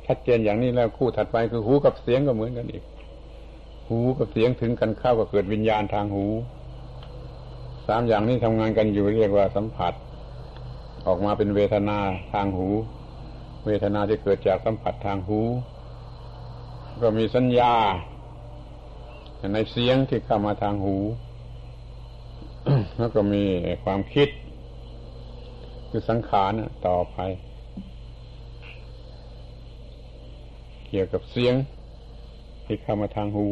[0.06, 2.84] ชัดเจนอย่างนี้แล้วคู่ถัดไปคือหูกับเสียงก็เหมือนกันอีก
[3.88, 6.26] หูกับเสียงถึงกันเข้าก็เกิดวิญญาณทางหู
[7.88, 9.92] สามอย่างนี้ทำงานกันอยู่เรียกว่าสัมผัส
[11.06, 11.98] ออกมาเป็นเวทนา
[12.32, 12.68] ทางหู
[13.66, 15.40] เวทนาที่เกิดจากสัมผัสทางหู
[17.02, 17.74] ก็มีสัญญา
[19.54, 20.96] ในเสียงที่เข้ามาทางหู
[22.98, 23.44] แล้วก็มี
[23.84, 24.28] ความคิด
[25.88, 26.52] คือสังขาร
[26.86, 27.18] ต่อไป
[30.88, 31.54] เกี่ยวกับเสียง
[32.64, 33.48] ที่เข้ามาทางหู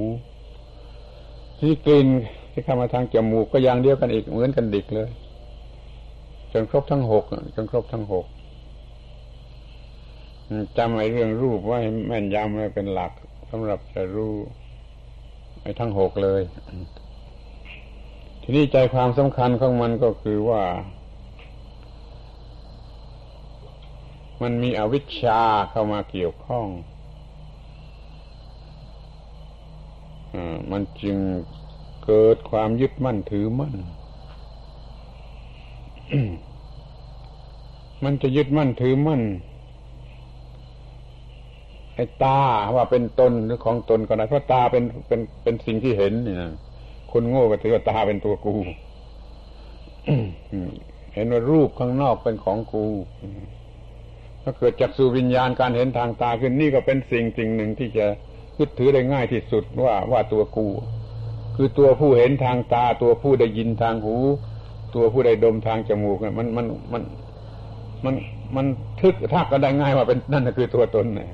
[1.60, 2.08] ที่กลิ่น
[2.58, 5.08] ที่เข้ามาทางจมูกก็อย่างเดียวกันอีกเหมือนกันดิกเลย
[6.52, 8.24] จนครบทั้งหกจนครบทั้งหก
[10.78, 13.12] จำไอ้เรื่องรูปไว้แม่นยำไว้เป็นหลัก
[13.50, 14.34] สำหรับจะรู้
[15.62, 16.42] ไอ้ทั้งหกเลย
[18.42, 20.62] ทีนี้ใจความสำคัญของมันก็คือว่า
[24.42, 25.40] มันมีอวิชชา
[25.70, 26.66] เข้ามาเกี่ยวข้อง
[30.34, 30.36] อ
[30.70, 31.18] มันจึง
[32.06, 33.74] เกิดความยึดมั่นถือมั่น
[38.04, 39.22] มันจะยึดมั่นถือมั่น
[41.94, 42.40] ไอ้ตา
[42.74, 46.52] ว่าเป็นตนหรือของตนก็ได้เพราะตาเป็นเป็นเป็นสิ่งที่เห็นเนี่นะ
[47.12, 48.54] คนโง่ก็ถือว่าตาเป็นตัวกู
[51.14, 52.86] เห็นว่ารูปข้างนอกเป็นของกู
[54.42, 58.06] ถ้าเกิดจากสู่วิญญาณการเห็นทางตาขึ้นนี่ก็เป็นสิ่งสิ่งหนึ่งที่จะ
[58.58, 60.66] ยึดถือได้ง่ายที่สุดว่าว่าตัวกู
[61.56, 64.16] คือตัวผู้เห็นทางตา ตัวผู้ได้ยินทางหู
[64.94, 67.02] ตัวผู้ได้ดมทางจมูกเนี่ยมันมันมัน
[68.04, 68.14] มัน
[68.56, 68.66] มัน
[69.00, 71.30] ทึกทักก็ได้ง่ายว่าเป็นนั่นคือตัวตนเนี่ย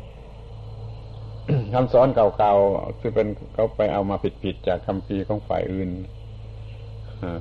[1.73, 5.91] คำสอนเก่าๆคือเป็นเขาไปเอามาผิดๆจากคำพีของฝ่ายอื่น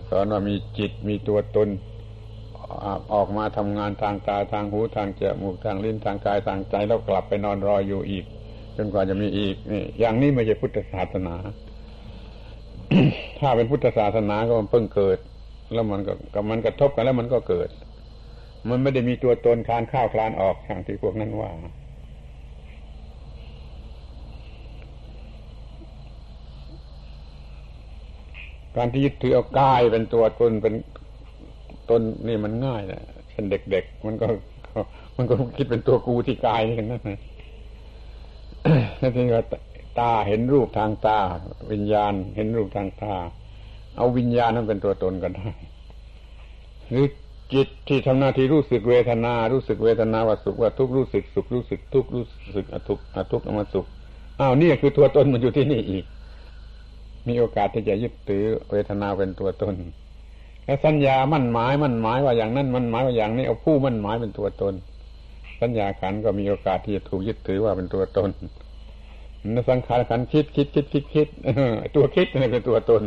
[0.10, 1.70] สอนว่ามีจิตมีตัวตน
[3.14, 8.26] ออกมาทำงานทางตาทางหูทางจมูกทางลิ้นทางกายทางใจแล้วกลับไปนอนรออยู่อีก
[8.76, 11.36] จนกว่าจะมีอีกนี่อย่างนี้ไม่ใช่พุทธศาสนา
[13.39, 15.20] ถ้าเป็นพุทธศาสนาก็มันเพิ่งเกิด
[15.74, 17.70] แล้วมันก็กับมันกระทบกันแล้วมันก็เกิด
[18.70, 21.50] มันไม่ได้มีตัวตนคลานข้าวคลานออกอย่างที่พวกนั้นว่า
[28.78, 30.74] การที่ยึดถือเอากายเป็นตัวตนเป็น
[31.89, 33.02] ตนนี่มันง่ายนะ
[33.34, 34.28] เป็นเด็กๆมันก็
[35.18, 37.20] มันก็คิดเป็นตัวกูที่กายนี่กันนั่นนะ
[39.00, 39.46] แล้วทีนี้ว่า
[40.00, 41.20] ตาเห็นรูปทางตา
[41.72, 43.14] วิญญาณเห็นรูปทางตา
[43.98, 45.50] เอาวิญญาณนั้นเป็นตัวตนก็ได้
[46.89, 47.06] หรือ
[47.54, 52.26] จิตที่ทำหน้าที่รู้สึกเวทนา รู้สึกเวทนาว่าสุขว่าทุกข์รู้สึกสุขรู้สึกทุกข์รู้
[52.56, 53.86] สึกอทุกข์อทุกข์อมาสุข
[54.39, 56.06] อ้าวนี่คือตัวตนมันอยู่ที่นี่อีก
[57.28, 59.76] มีโอกาสที่จะยึดถือเวทนาเป็นตัวตน
[60.66, 64.74] แล้วสัญญามั่นหมายมั่นหมายว่าอย่างนั้นมั่นหมายว่าอย่างนี้เอาผู้มั่นหมายเป็นตัวตน
[65.62, 68.30] สัญญาขันก็มีโอกาสที่จะถูกยึดถือว่าเป็นตัวตน
[69.70, 71.28] สังขารขันคิดคิดคิดคิดคิด
[71.96, 73.04] ตัวคิดนี่เป็นตัวตน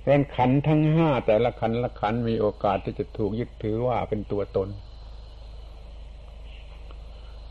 [0.00, 4.68] เพราะขันทั้งห้าแต่ละขันละขันมีโอกาสที่จะถูกยึดถือว่าเป็นตัวตน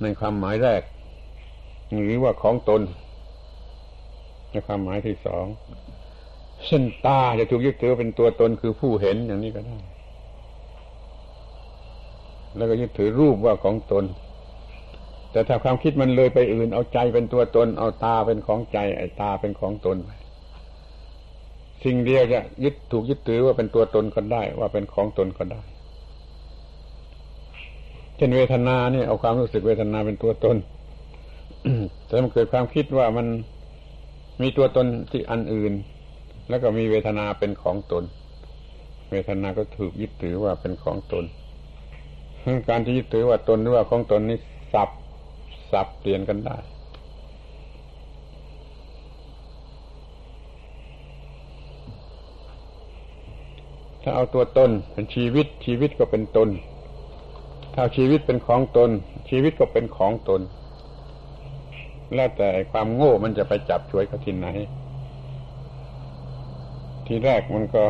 [0.02, 0.82] ในความหมายแรก
[2.04, 2.82] หรือว่าของตน
[4.52, 5.46] ในความหมายที่สอง
[6.66, 9.78] เส้นตาจะถูกยึดถือเป็นตัวตนคือผู้เห็นอย่างนี้ก็ได้
[12.56, 14.04] แล้วก็ยึดถือรูปว่าของตน
[15.36, 19.98] แต่ถ้าความคิดมันเลยไปอื่น เอาใจเป็นตัวตน เอาตาเป็นของใจ ไอ้ตาเป็นของตน
[21.84, 25.62] สิ่งเดียวจะยึดถูกยึดถือว่าเป็นตัวตนก็ได้ ว่าเป็นของตนก็ได้
[28.16, 30.58] เช่นเวทนาเนี่ยเอาความรู้สึกเวทนาเป็นตัวตน
[32.06, 33.28] แต่มันเกิดความคิดว่ามัน
[34.42, 35.74] มีตัวตนที่อันอื่น
[36.50, 38.04] แล้วก็มีเวทนาเป็นของตน
[39.12, 41.26] เวทนาก็ถูกยึดถือว่าเป็นของตน
[42.70, 44.38] การที่ยึดถือว่าตนหรือว่าของตนนี้
[44.74, 44.90] สับ
[45.72, 46.58] สับเปลี่ยนกันได้
[54.02, 56.50] ถ้าเอาตัวตนเป็นชีวิต ชีวิตก็เป็นตน
[57.76, 58.90] ถ้าชีวิตเป็นของตน
[59.30, 60.42] ชีวิตก็เป็นของตน
[62.16, 64.48] แล้วแต่ความโง่มันจะไปจับช่วยเขาที่ไหน
[67.08, 67.84] ทีแรกมันก็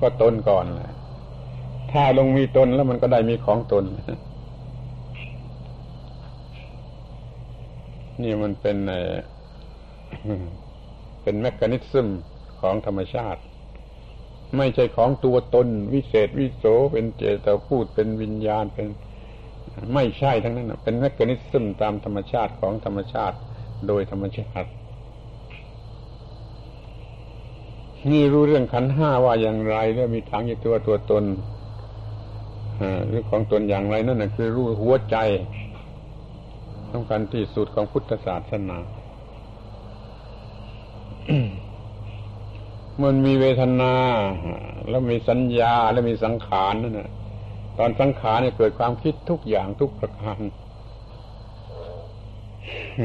[0.00, 0.92] ก็ตนก่อนแหละ
[1.92, 3.84] ถ้าลงมีตนแล้วมันก็ได้มีของตน
[8.22, 8.78] นี่มันเป็น
[11.22, 12.08] เป็นแมกนิซึม
[12.60, 13.40] ของธรรมชาติ
[14.56, 18.86] ไม่ใช่ของตัวตน วิเศษวิโสเป็นเจตพูดเป็นวิญญาณเป็น
[19.94, 23.36] ไม่ใช่ทั้งนั้นเป็นแมกนิซึมตามธรรมชาติของธรรมชาติ
[23.88, 24.68] โดยธรรมชาติ
[28.10, 31.24] นี่รู้เรื่องขันห้าว่าอย่างไรแล้วมีทางอยู่ตัวตัวตน
[33.08, 35.16] หรือของตนอย่างไรนั่นนะคือรู้หัวใจ
[36.92, 38.78] สำคัญที่สุดของพุทธศาสนา
[43.02, 43.94] มันมีเวทนา
[44.88, 47.10] แล้วมีสัญญาแล้วมีสังขารนั่นนะ
[47.78, 50.40] ตอนสังขารเนี่ยเกิดความคิดทุกอย่างทุกประการ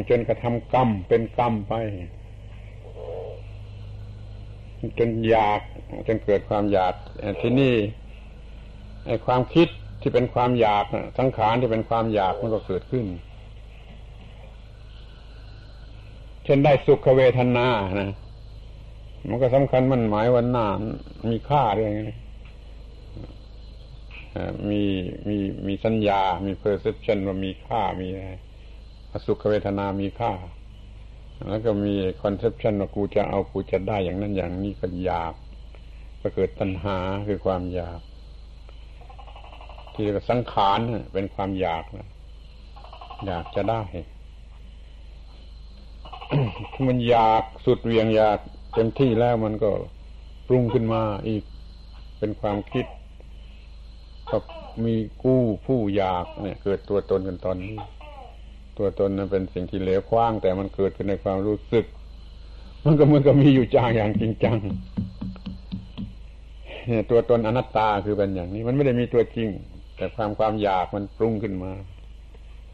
[0.09, 1.73] จนกระทำกรรมเป็นกรรมไป
[4.99, 5.61] จนอยาก
[6.07, 6.93] จนเกิดความอยาก
[7.41, 7.75] ที่นี่
[9.05, 9.67] ไอ้ความคิด
[10.01, 10.85] ที่เป็นความอยาก
[11.19, 13.05] สังขารที่เป็นความอยากมันก็เกิดขึ้น
[16.43, 17.67] เช่นได้สุขเวทนา
[18.01, 18.11] นะ
[19.29, 20.67] มันก็สำคัญมั่นหมายว่าหน้า
[21.29, 22.17] มีค่าด้วยไงนี้
[24.69, 24.81] มี
[25.27, 25.37] มี
[25.67, 28.31] มีสัญญา มี perception ว่ามีค่ามีอะไร
[29.25, 30.31] สุขเวทนามีค่า
[31.49, 35.33] แล้วก็มี conception ว่ากูจะเอากูจะได้อย่างนั้นอย่างนี้ก็อยาก
[36.21, 37.99] ก็เกิดตัณหาคือความอยาก
[39.93, 40.79] ที่เรียกสังขาร
[41.13, 42.07] เป็นความอยากนะ
[43.25, 43.81] อยากจะได้
[46.87, 48.39] มันอยากสุดเวียงอยาก
[48.73, 49.71] เต็มที่แล้วมันก็
[50.47, 51.43] ปรุงขึ้นมาอีก
[52.19, 52.85] เป็นความคิด
[54.29, 54.37] ก็
[54.85, 57.75] มีกู้ผู้อยากเนี่ย เกิดตัวตนกันตอนนี้
[58.77, 61.85] ตัวตนนั้นเป็นสิ่งที่เหลวคว้าง แต่มันเกิดขึ้นในความรู้สึก
[62.85, 64.57] มันก็เหมือนกับมีอยู่จางอย่างจริงจัง
[66.87, 69.49] เนี่ยตัวตนอนัตตาคือเป็นอย่างนี้ มันไม่ได้มีตัวจริง
[69.97, 71.71] แต่ความความอยากมันปรุงขึ้นมา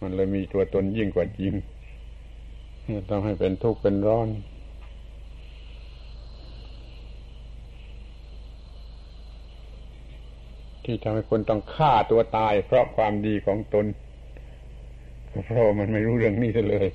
[0.02, 1.54] มันเลยมีตัวตนยิ่งกว่าจริง
[3.10, 4.28] ต้องให้เป็นทุกข์เป็นร้อน
[10.84, 13.86] ที่ทำให้คนต้องฆ่าตัวตาย เพราะความดีของตน
[15.46, 16.88] เพราะมันไม่รู้เรื่องนี้เลย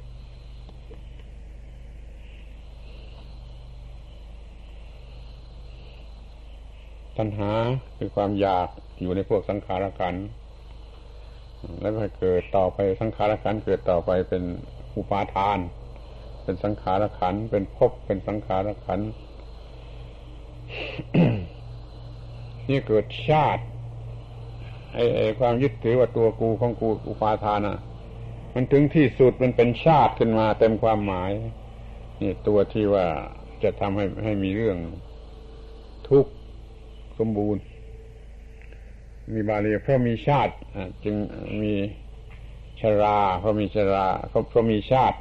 [7.17, 7.53] ตัณหา
[7.97, 8.69] คือความอยาก
[9.01, 10.15] อยู่ในพวกสังขารกัน
[11.81, 14.43] แล้วก็เกิดต่อไปสังขารขันเกิดต่อไปเป็น
[14.97, 15.59] อุปาทาน
[16.45, 19.01] เป็นสังขารขัน เป็นภพเป็นสังขารขัน
[22.69, 23.63] นี่เกิดชาติ
[24.95, 27.79] ไอ้ความยึดถือว่าตัวกูของกูอุปาทาน่ะ
[28.55, 31.31] มันถึงที่สุดมันเป็นชาติขึ้นมาเต็มความหมาย
[32.21, 33.07] นี่ตัวที่ว่า
[33.63, 34.79] จะทำให้ให้มีเรื่อง
[36.09, 36.33] ทุกข์
[37.19, 37.63] สมบูรณ์
[39.33, 40.53] มีบาลีเพราะมีชาติ
[41.05, 41.17] จึง
[41.63, 41.75] มี
[42.81, 45.17] ชราเพราะมีชราเพราะมีชาติ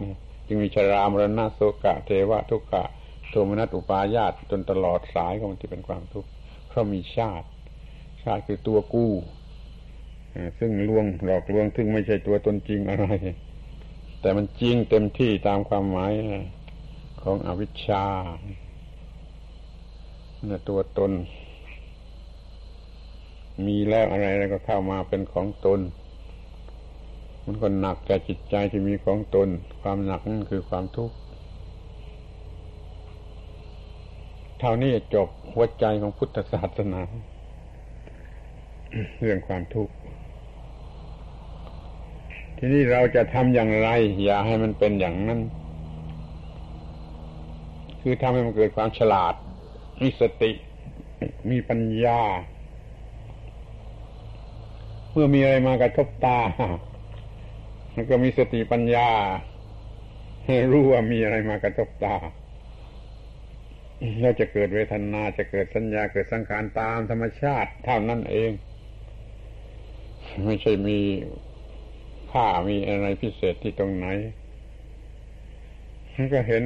[0.53, 2.83] จึงมีชรามรณะโสกะเทวะทุกขะ
[3.29, 6.29] โทมนัสอุปาญาตจนตลอดสายของมันที่เป็นความทุกข์
[6.67, 7.47] เพราะมีชาติ
[8.23, 9.11] ชาติคือตัวกู้
[10.59, 13.07] ซึ่งลวงหลอกลวงซึ่งไม่ใช่ตัวตนจริงอะไร
[14.21, 16.11] แต่มันจริงเต็มที่ตามความหมาย
[17.21, 18.05] ของอวิชชา
[20.45, 21.11] เนี่ยตัวตน
[23.65, 25.79] มีแล้วอะไรอะไรก็เข้ามาเป็นของตน
[27.45, 29.47] มันก็หนักแก่จิตใจที่มีของตน
[29.81, 31.15] ความหนักนั่นคือความทุกข์
[34.59, 37.01] เท่านี้จบหัวใจของพุทธศาสนา
[39.19, 39.93] เรื่องความทุกข์
[42.57, 43.89] ทีนี้เราจะทำอย่างไร
[44.23, 45.39] อย่าให้มันเป็นอย่างนั้น
[48.01, 49.33] คือทำให้มันเกิดความฉลาด
[50.01, 50.51] มีสติ
[51.51, 52.21] มีปัญญา
[55.11, 56.39] เมื่อมีอะไรมากระทบตา
[57.95, 59.09] มันก็มีสติปัญญา
[60.45, 62.15] ให้รู้ว่ามีอะไรมากระทบตา
[64.21, 68.51] แล้วจะเกิดเวทนาจะเกิดสัญญาเกิดสังขารตามธรรมชาติเท่านั้นเอง
[70.45, 70.99] ไม่ใช่มี
[72.29, 74.05] ผ้ามีอะไรพิเศษที่ตรงไหน
[76.15, 76.63] มันก็เห็น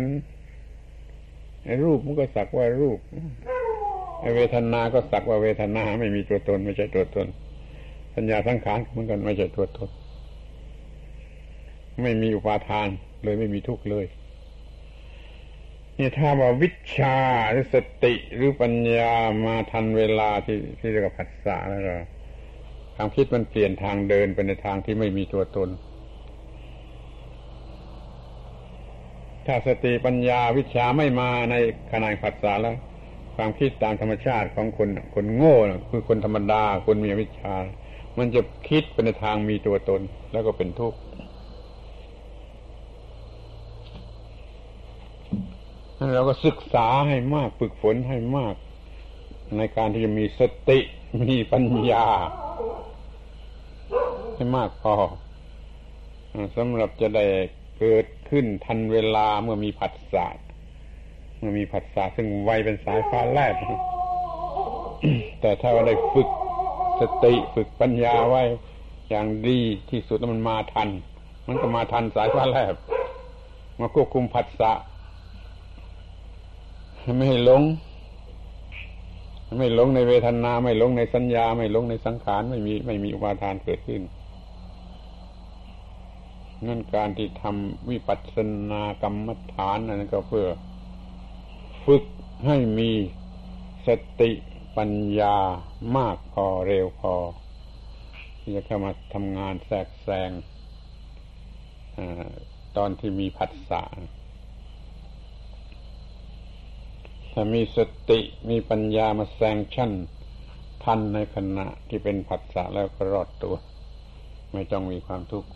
[1.65, 2.99] ไอ้รูปมันก็สักว่ารูป
[4.19, 7.27] ไอ้เวทนา ก็สักว่าเวทนา ไม่มีตัวตน ไม่ใช่ตัวตน
[8.15, 9.89] สัญญาสังขารเหมือนกันไม่ใช่ตัวตน
[12.01, 12.87] ไม่มีอุปาทาน
[13.23, 14.05] เลยไม่มีทุกข์เลย
[15.97, 17.17] นี่ถ้าว่าวิชา
[17.51, 19.13] หรือสติหรือปัญญา
[19.45, 21.95] มาทันเวลาที่ที่เรียกว่าผัสสะแล้วก็
[22.95, 25.69] ความคิดมันเปลี่ยนทางเดินไปในทางที่ไม่มีตัวตน
[29.45, 31.55] ถ้าสติปัญญาวิชาไม่มาใน
[31.91, 32.75] ขณะผัสสะแล้ว
[33.35, 35.57] ความคิดตามธรรมชาติของคนคนโง่
[35.89, 37.55] คือคนธรรมดาคนมีวิชา
[38.17, 40.97] มันจะคิดไปในทางมีตัวตนแล้วก็เป็นทุกข์
[46.13, 48.55] เราก็ศึกษาให้มากฝึกฝนให้มาก
[49.57, 50.79] ในการที่จะมีสติ
[51.21, 52.07] มีปัญญา
[54.35, 54.95] ให้มากพอ
[56.55, 57.25] สำหรับจะได้
[57.79, 60.27] เกิดขึ้นทันเวลาเมื่อมีผัสสะ
[61.37, 63.55] เมื่อมีผัสสะซึ่งไวเป็นสายฟ้าแลบ
[65.41, 66.29] แต่ถ้าเราได้ฝึก
[66.99, 68.43] สติฝึกปัญญาไว้
[69.09, 70.89] อย่างดีที่สุดแล้วมันมาทัน
[71.47, 72.75] มันก็มาทันสายฟ้าแลบ
[73.79, 74.71] มาควบคุมผัสสะ
[77.13, 77.63] ไม่ให้หลง
[79.57, 84.01] ไม่หลงในเวทนา ไม่หลงในสัญญา ไม่หลงในสังขารไม่มีไม่มีอุปาทานเกิดขึ้น
[86.67, 88.37] นั่นการที่ทำวิปัสส
[88.71, 90.47] นากรรมฐานนั่นก็เพื่อ
[91.85, 92.03] ฝึก
[92.45, 92.91] ให้มี
[93.87, 93.89] ส
[94.21, 94.31] ติ
[94.77, 95.37] ปัญญา
[95.97, 97.13] มากพอเร็วพอ
[98.39, 100.31] ที่จะเข้ามาทำงานแทรกแซง
[101.97, 101.99] อ
[102.77, 103.81] ตอนที่มีผัสสะ
[107.37, 107.79] ถ้ามีส
[108.09, 108.19] ติ
[108.49, 109.91] มีปัญญามาแซงชั่น
[110.83, 113.55] ทันในขณะที่เป็นผัสสะแล้วก็รอดตัว
[114.53, 115.49] ไม่ต้องมีความทุกข์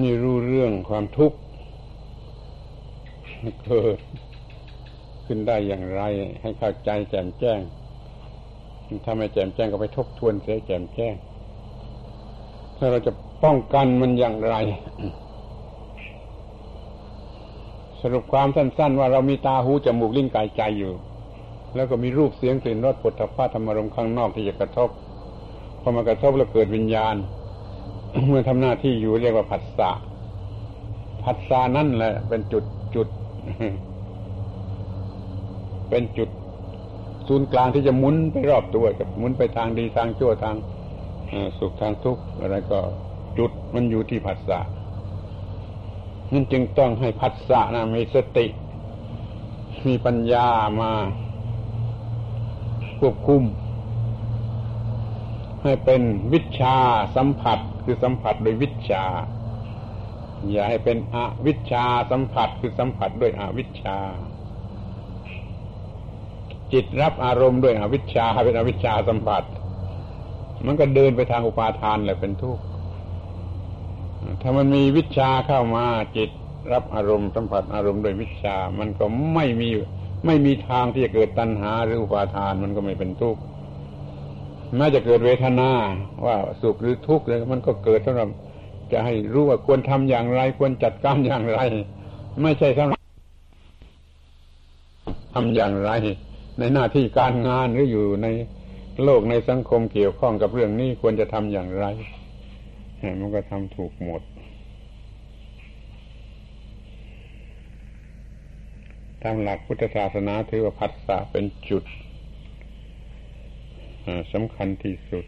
[0.00, 1.38] นี่รู้เรื่องความทุกข์
[3.64, 3.98] เกิด
[5.26, 6.02] ขึ้นได้อย่างไร
[6.40, 7.60] ให้เข้าใจแจ่มแจ้ง
[9.04, 11.14] ถ้าไม่แจ่มแจ้งก็ไปทบทวนเสียแจ่มแจ้ง
[12.76, 13.12] ถ้าเราจะ
[13.44, 14.54] ป้องกันมันอย่างไร
[18.00, 20.92] สรุปความสั้น ๆ ว่าเรามีตาหูจมูกลิ้นกายใจอยู่
[21.74, 24.90] แล้วก็มีรูปเสียงกลิ่นรสผลพธรรมารมข้างนอกที่จะกระทบ
[25.80, 27.16] พอมากระทบแล้วเกิดวิญญาณ
[28.28, 29.90] เมื่อทำหน้าที่อยู่เรียกว่าผัสสะ
[31.22, 32.64] ผัสสะนั่นแหละ เป็นจุด
[32.94, 33.08] จุด
[35.88, 36.28] เป็นจุด
[37.28, 40.56] ศูนย์กลางที่จะหมุนไปรอบตัวกับหมุนไปทางดีทางชั่วทาง
[41.58, 42.80] สุขทางทุกข์อะไรก็
[43.38, 44.60] จุดมันอยู่ที่ผัสสะ
[46.32, 48.46] นั่นจึงต้องให้ผัสสะนะมีสติ
[49.86, 50.48] มีปัญญา
[50.80, 50.92] มา
[53.00, 53.42] ควบคุม
[55.62, 56.02] ให้เป็น
[56.32, 56.76] วิชา
[57.16, 59.04] สัมผัสคือสัมผัสโดยวิชา
[60.50, 61.16] อย่าให้เป็นอ
[61.46, 63.98] วิชาสัมผัสคือสัมผัสด้วยอวิชา
[66.72, 69.44] จิตรับอารมณ์ด้วยอวิชาเป็นอวิชชาสัมผัส
[70.66, 72.62] มันก็เดินไปทางอุปาทานแหละเป็นทุกข์
[74.42, 75.84] ถ้ามันมีวิชาเข้ามา
[76.16, 76.30] จิต
[76.72, 79.04] รับอารมณ์สัมผัสอารมณ์โดยวิชา มันก็
[79.34, 79.68] ไม่มี
[80.26, 83.40] ไม่มีทางที่จะเกิดตัณหาหรืออุปาทานมันก็ไม่เป็นทุกข์
[84.76, 85.70] แม้จะเกิดเวทนา
[86.26, 88.28] ว่าสุขหรือทุกข์เลยมันก็เกิดสำหรับ
[88.92, 91.60] จะให้รู้ว่าควรทำอย่างไร ควรจัดการอย่างไร
[92.42, 93.00] ไม่ใช่สำหรับ
[95.34, 95.90] ทำอย่างไร
[96.58, 98.26] ในหน้าที่การงานหรืออยู่ใน
[99.04, 101.86] โลกในสังคมเกี่ยวข้องกับเรื่องนี้ควรจะทำอย่างไร
[103.20, 104.22] มันก็ทำถูกหมด
[109.22, 111.84] ตามหลักพุทธศาสนาถือว่าพัสสะเป็นจุด
[114.32, 115.24] สำคัญที่สุด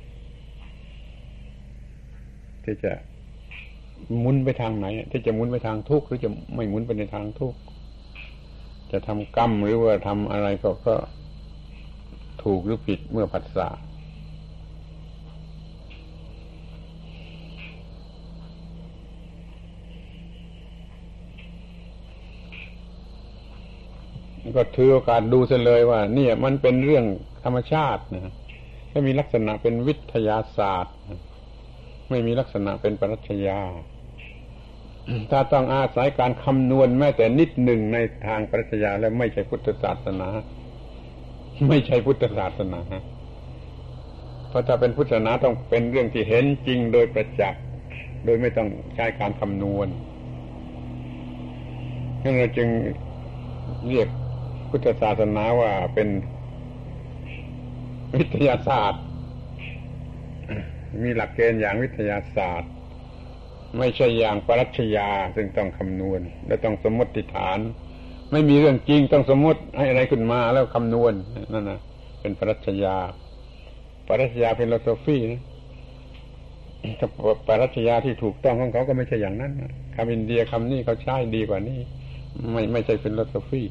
[2.65, 2.93] ที่จะ
[4.19, 7.59] หมุนไปทางไหน ที่จะหมุนไปทางทุกข์หรือจะไม่หมุนไปในทางทุกข์
[8.93, 10.95] จะทำกรรมหรือว่าทำอะไรก็ก็
[12.43, 13.69] ถูกหรือผิดเมื่อผัสสะ
[24.57, 27.05] ก็ถือโอกาสดูเสียเลยว่า เนี่ย มันเป็นเรื่อง
[27.45, 28.33] ธรรมชาตินะ
[28.91, 30.95] ไม่มีลักษณะเป็นวิทยาศาสตร์
[32.11, 33.61] ไม่มีลักษณะเป็นปรัชญา
[35.31, 40.29] ถ้าต้องอาศัยการคำนวณแม้แต่นิดหนึ่งในทางปรัชญาแล้วไม่ใช่พุทธศาสนา
[41.69, 42.81] ไม่ใช่พุทธศาสนา
[44.49, 47.63] เพราะถ้าเป็นพุทธศาสนาต้องเป็นเรื่องที่เห็นจริงโดยประจักษ์
[48.25, 49.89] โดยไม่ต้องใช้การคำนวณ
[52.23, 52.69] นั่นเราจึง
[53.89, 54.09] เรียก
[54.77, 56.09] พุทธศาสนาว่าเป็น
[58.17, 59.03] วิทยาศาสตร์
[61.03, 62.71] มีหลักเกณฑ์อย่างวิทยาศาสตร์
[63.79, 67.59] ไม่ใช่อย่างปรัชญาซึ่งต้องคำนวณ และต้องสมมติฐาน
[68.33, 71.13] ไม่มีเรื่องจริงต้องสมมติให้อะไรขึ้นมาแล้วคำนวณ
[71.53, 71.81] นั่นนะ
[72.21, 72.97] เป็นปรัชญา
[74.09, 75.43] ปรัชญาเป็นโลโซฟีนะ
[77.01, 77.09] ถ้า
[77.47, 79.53] ปรัชญาที่ถูกต้องของเขาก็ไม่ใช่อย่างนั้น
[79.97, 81.79] คำอินเดียคำนี้เขาใช้ดีกว่านี้
[82.53, 83.63] ไม่ไม่ใช่ philosophy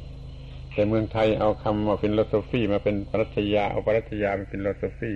[0.74, 5.12] แต่เมืองไทยเอาคำว่า philosophy มาเป็นปรัชญาเอาปรัชญาเป็น philosophy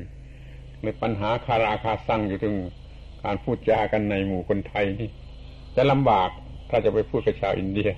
[0.82, 2.54] เลยปัญหาคาราคาซังอยู่ถึง
[3.24, 5.09] การพูดจากันในหมู่คนไทยนี่
[5.76, 6.30] จะลำบาก
[6.70, 7.94] ถ้าจะไปพูดกับชาวอินเดียม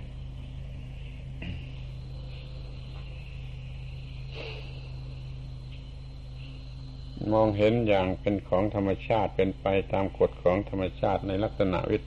[7.33, 11.99] มองเห็นอย่างเป็นของธรรมชาติเป็นไปตามกฎของธรรมชาติในลักษณะวิ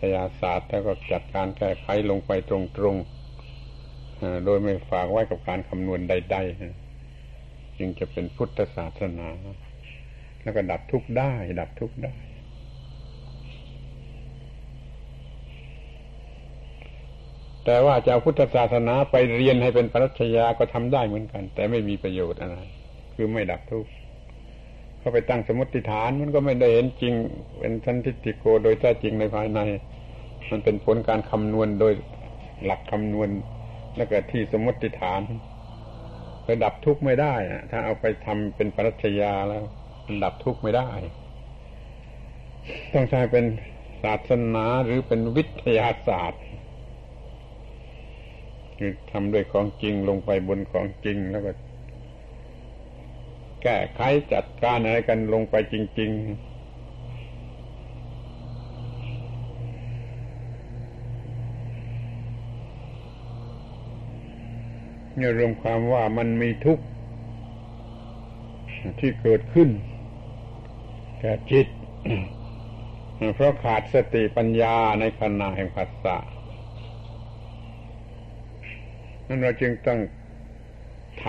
[0.00, 3.15] ทยาศาสตร์แล้วก็จัดการแก้ไขลงไปตรงๆ
[4.44, 9.28] โดยไม่ฝากไว้กับการคำนวณใดๆจึงจะเป็นพุทธศาสนา
[10.42, 12.14] แล้วก็ดับทุกข์ได้ ดับทุกข์ได้
[17.64, 22.58] แต่ว่าจะเอาพุทธศาสนาไปเรียนให้เป็นปรัชญาก็ทำได้เหมือนกัน แต่ไม่มีประโยชน์อะไร
[23.14, 23.90] คือไม่ดับทุกข์
[24.98, 27.14] เขาไปตั้งสมมติฐานมันก็ไม่ได้เห็นจริง
[27.58, 29.60] เป็นทันทิฏฐิโกโดยแท้จริงในภายใน
[30.50, 31.92] มันเป็นผลการคำนวณโดย
[32.64, 33.28] หลักคำนวณ
[33.96, 35.20] แล้วก็ที่สมมติฐาน
[36.44, 37.34] ไปดับทุกข์ไม่ได้
[37.70, 39.62] ถ้าเอาไปทำเป็นปรัชญาแล้ว
[40.04, 40.90] มันดับทุกข์ไม่ได้
[42.92, 43.44] ต้องใช้เป็น
[44.02, 46.42] ศาสนาหรือเป็นวิทยาศาสตร์
[48.78, 51.52] คือทำด้วยของจริงลงไปบนของจริงแล้วก็
[53.62, 54.00] แก้ไข
[54.32, 56.45] จัดการอะไรกันลงไปจริง ๆ
[65.16, 66.84] เนี่ยรวมความว่ามันมีทุกข์
[69.00, 69.68] ที่เกิดขึ้น
[71.20, 71.66] แก่จิต
[73.34, 76.16] เพราะขาดสติปัญญาในขณะแห่งผัสสะ
[79.26, 80.00] นั้นเราจึงต้อง
[81.24, 81.26] ท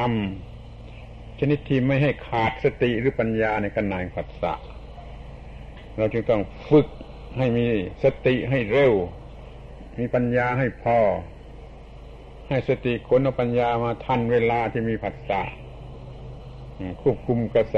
[0.69, 4.53] ำชนิดที่ไม่ให้ขาดสติหรือปัญญาในขณะแห่งผัสสะ
[5.97, 6.88] เราจึงต้องฝึก
[7.38, 7.65] ให้มี
[8.03, 8.93] สติให้เร็ว
[9.99, 10.97] มีปัญญาให้พอ
[12.48, 15.41] ให้สติขนเอาปัญญามาทันเวลาที่มีผัสสะ
[17.02, 17.78] ควบคุมกระแส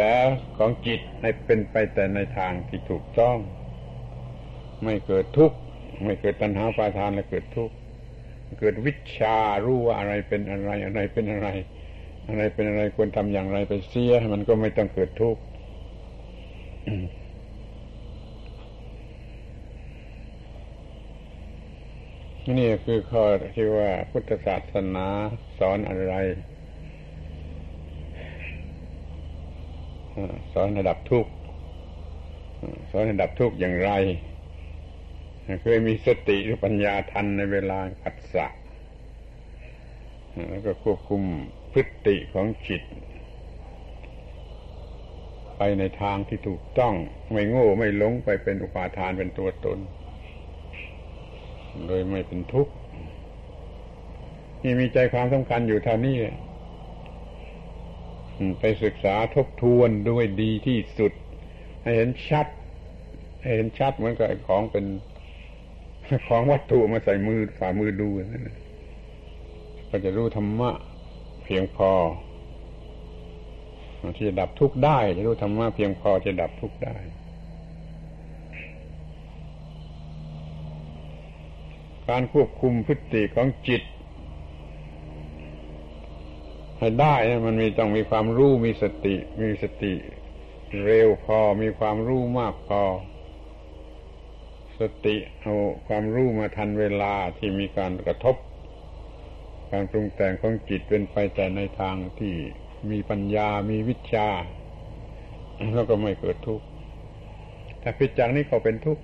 [0.58, 3.38] ของจิตให้เป็นไปแต่ในทางที่ถูกต้อง
[4.84, 5.58] ไม่เกิดทุกข์
[6.04, 7.76] ไม่เกิดตัณหาปาทานและเกิดทุกข์
[8.60, 11.48] เกิดวิชารู้ว่าอะไรเป็นอะไรอะไรเป็นอะไร
[12.28, 15.42] อะไรเป็นอะไรควรทำอย่างไรไปเสียมันก็ไม่ต้องเกิดทุกข์
[22.58, 23.24] นี่คือข้อ
[23.56, 25.08] ที่ว่าพุทธศาสนา
[25.60, 26.16] สอนอะไร
[30.54, 31.32] สอนระดับทุกข์
[32.92, 33.92] สอนระดับทุกข์อย่างไร
[35.62, 38.48] เคยมีสติหรือปัญญาทันในเวลาขัดสะ
[40.50, 41.24] แล้วก็ควบคุม
[41.74, 42.84] พฤติของจิต
[45.58, 46.94] ไปในทางที่ถูกต้อง
[47.32, 49.80] ไม่โง่ไม่หลงไปเป็นอุปาทานเป็นตัวตน
[51.88, 52.74] โดยไม่เป็นทุกข์
[54.64, 56.18] นี่มีใจความสำคัญอยู่เท่านี้
[58.60, 61.12] ไปศึกษาทบทวนด้วยดีที่สุด
[61.84, 62.48] ให้เห็นชัด
[63.42, 64.86] ให้เห็นชัดเหมือนกับของเป็น
[66.28, 68.48] ของวัตถุมาใส่มือฝ่ามือดูนั่น
[69.90, 70.72] ก็จะรู้ธรรมะ
[71.44, 71.92] เพียงพอ
[74.18, 76.96] ที่จะดับทุกข์ได้ จะรู้ธรรมะเพียงพอจะดับทุกข์ได้
[82.10, 83.84] การควบคุมพฤติของจิต
[86.78, 89.94] ให้ได้มันมีต้องมีความรู้มีสติ มีสติ
[90.84, 92.82] เร็วพอมีความรู้มากพอ
[94.80, 95.56] สติเอา
[95.88, 98.36] ความรู้มาทันเวลาที่มีการกระทบ
[99.72, 102.36] การปรุงแต่งของจิตเป็นไปแต่ในทางที่
[102.92, 104.30] มีปัญญามีวิชา
[105.74, 106.66] แล้วก็ไม่เกิดทุกข์
[107.82, 109.04] ถ้าผิดจากนี้เขาเป็นทุกข์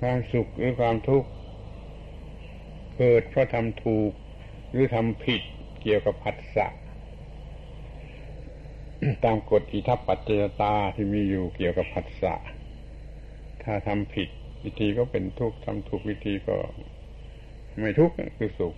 [0.00, 1.28] ความสุขหรือความทุกข์
[2.98, 4.12] เกิดเพราะทำถูก
[4.70, 5.42] หรือทำผิด
[5.82, 6.66] เกี่ยวกับผัสสะ
[9.24, 12.34] ตามกฎอิทัปปัจจยตาที่มีอยู่เกี่ยวกับผัสสะ
[13.62, 14.28] ถ้าทำผิด
[14.64, 16.56] วิธีก็เป็นทุกข์ทำถูกวิธีก็
[17.80, 18.74] ไม่ทุกข์คือสุข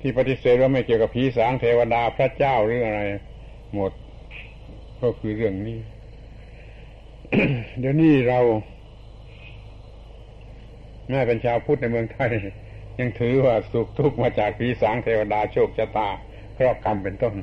[0.00, 3.00] ที่ปฏิเสธว่าไม่เกี่ยวกับผีสางเทวดาพระเจ้าหรืออะไร
[3.74, 3.92] หมด
[5.02, 5.78] ก็คือเรื่องนี้
[7.80, 8.40] เดี๋ยวนี้เรา
[11.08, 12.30] แม่เป็นชาวพุทธในเมืองไทย
[12.98, 16.08] ยังถือว่าสุขทุกข์มาจากผีสางเทวดาโชคชะตา
[16.54, 17.34] เพราะกรรมเป็นต้น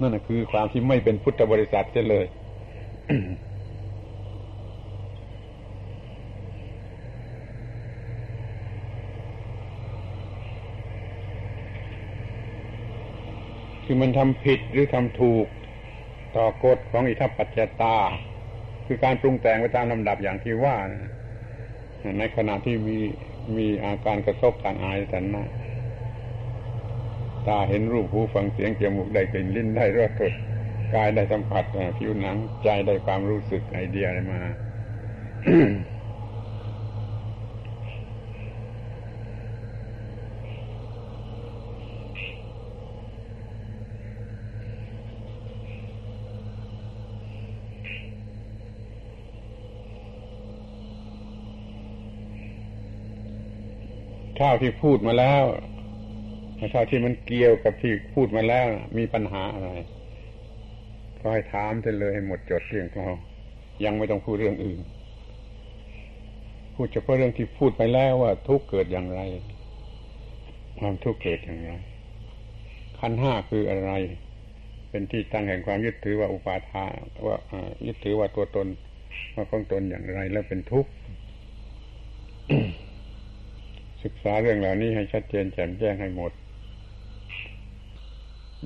[0.00, 2.26] นั่นคือความที่ไม่เป็นพุทธบริษัทเสียเลย
[13.84, 15.46] คือมันทำผิดหรือทำถูก
[16.36, 17.96] ต่อกฎของอิทัปปัจจตา
[18.86, 21.12] คือการปรุงแต่งไปตามลำดับอย่างที่ว่านะ
[22.18, 22.98] ในขณะที่มี
[23.56, 25.44] มีอาการกระทบทางอายสันนะ
[27.46, 30.12] ตาเห็นรูปหูฟังเสียงจมูกได้กลิ่นลิ้นได้รส
[30.94, 31.64] กายได้สัมผัส
[31.98, 34.40] ผิวหนัง ใจได้ความรู้สึกไอเดียอะไรมา
[54.46, 55.44] เท่าที่พูดมาแล้ว
[56.72, 58.66] เท่าที่มันเกี่ยวกับที่พูดมาแล้ว
[58.98, 59.70] มีปัญหาอะไร
[61.18, 63.08] ก็ให้ถามเธอเลยให้หมดจดเรื่องเรา
[63.84, 64.80] ยังไม่ต้องพูดเรื่องอื่น
[66.74, 69.20] พูดเฉพาะเรื่องที่พูดไปแล้วว่า ทุกเกิดอย่างไร
[70.78, 71.72] ความทุกเกิดอย่างไร
[72.98, 73.92] ขั้นห้าคืออะไร
[74.90, 76.92] เป็นที่ตั้งแห่งความยึดถือว่าอุปาทาน
[77.26, 77.36] ว่า
[77.86, 78.66] ยึดถือว่าตัวตน
[79.34, 80.90] ว่าของตนอย่างไร แล้วเป็นทุกข์
[84.06, 86.32] ศึกษาเรื่องเหล่านี้ให้ชัดเจนแจ่มแจ้งให้หมด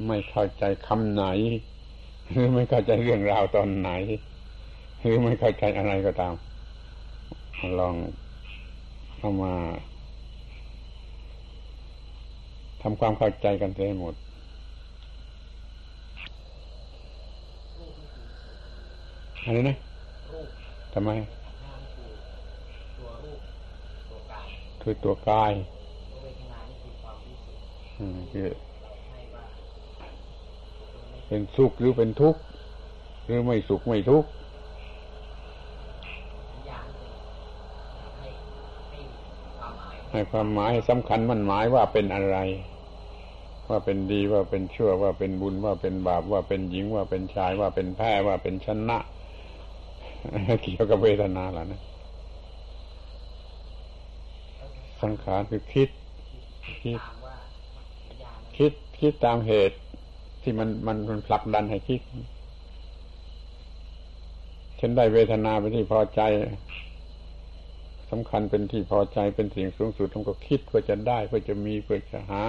[0.06, 1.24] ไม่เข้าใจคำไหน
[2.30, 3.90] หรือไม่เข้าใจเรื่องราวตอนไหน
[5.00, 6.34] หรือไม่เข้าใจอะไรก็ตาม
[7.78, 7.94] ลอง
[9.16, 9.54] เข้ามา
[12.82, 14.14] ทำความเข้าใจกันให้หมด
[19.44, 19.76] อะไรนะ
[20.94, 21.10] ทำไม
[24.82, 25.52] คือตัวกาย
[28.32, 28.48] คือ
[31.28, 32.40] เป็นสุขหรือเป็นทุกข์
[33.24, 34.28] หรือไม่สุขไม่ทุกข์
[40.12, 42.38] ให้ความหมายสำคัญมันหมายว่าเป็นอะไร
[43.68, 48.98] ว่าเป็นดีว่าเป็นชั่วว่าเป็นบุญว่าเป็นบาปว่าเป็นหญิงว่าเป็นชายว่าเป็นแพ้ว่าเป็นชนะ
[50.62, 51.80] เกี่ยวกับเวทนาล่ะนะ
[55.02, 55.88] สังขารคือคิด
[56.82, 57.00] คิด
[58.56, 59.76] คิดคิดตามเหตุ
[60.42, 62.00] ที่มันมันมันผลักดันให้คิด
[64.80, 66.20] ฉันได้เวทนาเป็นที่พอใจ
[68.10, 72.42] สำคัญเป็นที่พอใจเป็นสิ่งสูงสุดต้งก็คิดเพื่อจะได้เพื่อจะมีเพื่อจะหา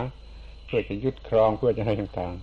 [0.65, 2.35] เพื่อจะยึดครองเพื่อจะให้ต่าง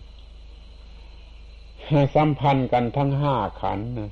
[1.19, 4.11] ๆสัมพันธ์กันทั้งห้าขันนะ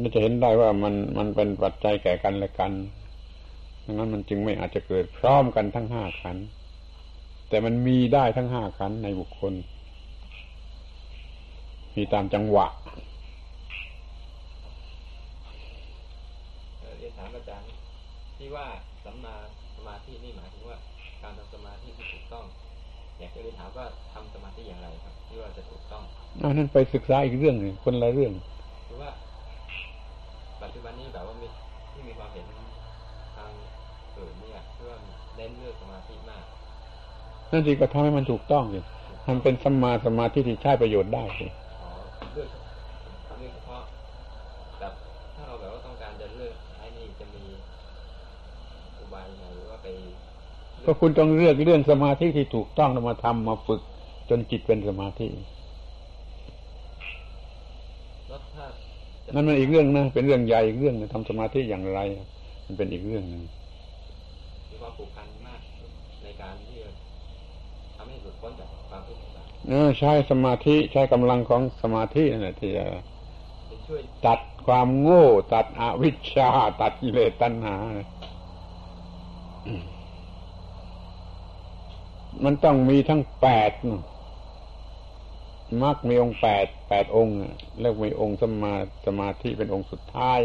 [0.00, 2.72] นี่จะเห็นได้ว่ามันมันเป็นปัจจัยแก่กันและกัน
[3.92, 6.36] นั้นมันจึงไม่อาจจะเกิดพร้อมกันทั้งห้าขัน
[7.48, 9.52] แต่มันมีได้ทั้งห้าขันในบุคคล
[11.96, 12.66] มีตามจังหวะ
[16.98, 17.66] เรียนถามอาจารย์
[18.36, 18.66] ที่ว่า
[19.04, 19.34] สัมมา
[19.76, 20.78] สมาธินี่หมายถึงว่า
[21.22, 22.44] การทำสมาธิที่ถูกต้อง
[23.18, 26.02] อยากจะเรียนถามว่าทำสมาธิอย่างไรครับ ที่ว่าจะถูกต้อง
[26.42, 28.32] อันนั้นไปศึกษาอีกเรื่องหนึ่งคนละเรื่อง
[37.56, 38.80] องสมาธิมากนั่นสิก็ทำให้มันถูกต้องสิ
[39.26, 41.90] ทำเป็นสมาสมาธิที่ใช้ประโยชน์ได้สิอ๋อ
[42.34, 42.48] เรื่อง
[43.38, 43.82] เรื่องเฉพาะ
[44.78, 44.88] แต่
[45.36, 47.44] ถ้าเราแบบว่าต้องการจะเลือกใช้นี่จะมี
[48.98, 49.86] อุบายยังไงหรือว่าไป
[50.84, 53.80] ก็คุณต้องเลือกเรื่องสมาธิที่ถูกต้องมาทำมาฝึก
[54.28, 55.28] จนจิตเป็นสมาธิ
[59.34, 62.00] นั่นมันอีกเรื่องนะเป็นเรื่องใหญ่อีกเรื่องนะทำสมาธิอย่างไร
[62.66, 63.42] มันเป็นอีกเรื่องหนึ่ง
[64.70, 65.60] มีความผูกพันมาก
[66.22, 66.78] ในการที่
[67.96, 69.53] ทำให้หลุดพ้นจากความทุกข์เออ
[69.98, 72.84] ใช้สมาธิใช้กำลังของสมาธินั่นแหละที่จะ
[74.26, 76.50] ตัดความโง่ ตัดอวิชชา
[76.80, 77.76] ตัดกิเลสตัณหา
[82.44, 83.72] มันต้องมีทั้งแปด
[85.82, 87.36] มรรคมีองค์แปดแปดองค์
[87.80, 88.74] แล้วมีองค์สมา
[89.06, 90.40] สมาธิเป็นองค์สุดท้าย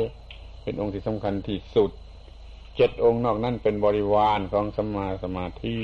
[0.63, 1.91] เป็นองค์ที่สำคัญที่สุด
[2.75, 5.75] เจ็ดองค์นอกนั้นเป็นบริวารของสมาสมาธิ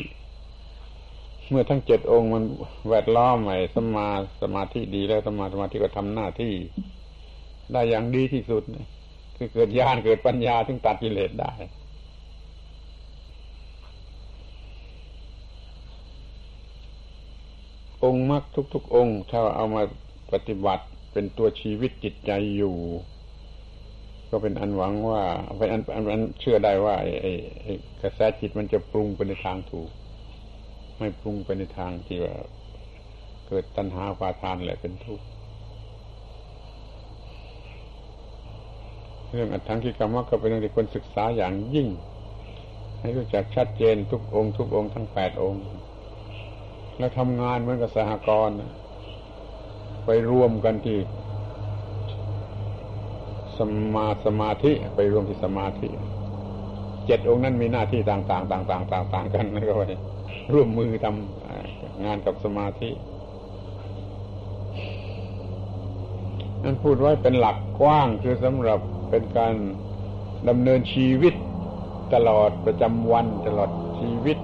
[1.50, 2.44] เมื่อทั้งเจ็ดองค์มัน
[2.90, 4.08] แวดล้อมใหม่สมา
[4.42, 6.54] สมาธิดีแล้วสมาสมาธิก็ทำหน้าที่
[7.72, 8.64] ได้อย่างดีที่สุด
[9.36, 11.54] คือเกิดญาณเกิดปัญญาถึงตัดกิเลสได้
[18.04, 18.44] องค์มรรค
[18.74, 19.84] ทุก ๆ องค์ ถ้าเอามา
[20.32, 22.76] ปฏิบัติเป็นตัวชีวิตจิตใจอยู่
[24.30, 25.24] ก็เป็นอันหวังว่า
[25.58, 25.82] เป็นอัน
[26.12, 29.90] อันเชื่อได้ว่าไอ้กระแสจิตมันจะปรุงไปในทางถูก
[30.98, 32.36] ไม่ปรุงไปในทางที่ว่า
[33.48, 35.26] เกิดตัณหาปาทานแหละเป็นทุกข์
[39.32, 41.88] เรื่องอัตถังคิกรรมก็เป็นเรื่องที่คนศึกษาอย่างยิ่ง
[43.00, 45.64] ให้รู้จักชัดเจนทุกองค์ ทุกองค์ทั้งแปดองค์
[46.98, 48.58] แล้วทำงานเหมือนกับสหกรณ์
[50.06, 50.98] ไปรวมกันที่
[53.58, 53.60] ส
[53.96, 55.90] มาสมาธิไปรวมที่สมาธิ
[57.06, 59.84] เจ็ดองค์นั้นมีหน้าที่ต่าง ๆ ต่าง ๆ ต่าง ๆ กันแล้วก็ไป
[60.54, 62.90] ร่วมมือทำงานกับสมาธิ
[66.64, 68.80] นั่นพูดไว้เป็นหลักกว้างคือสำหรับ
[69.10, 69.54] เป็นการ
[70.48, 71.34] ดำเนินชีวิต
[72.14, 73.70] ตลอดประจำวันตลอด
[74.00, 74.38] ชีวิต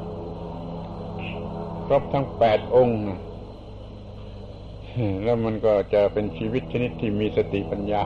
[1.86, 3.02] ครบทั้งแปดองค์
[5.24, 8.06] แล้วมันก็จะเป็นชีวิตชนิดที่มีสติปัญญา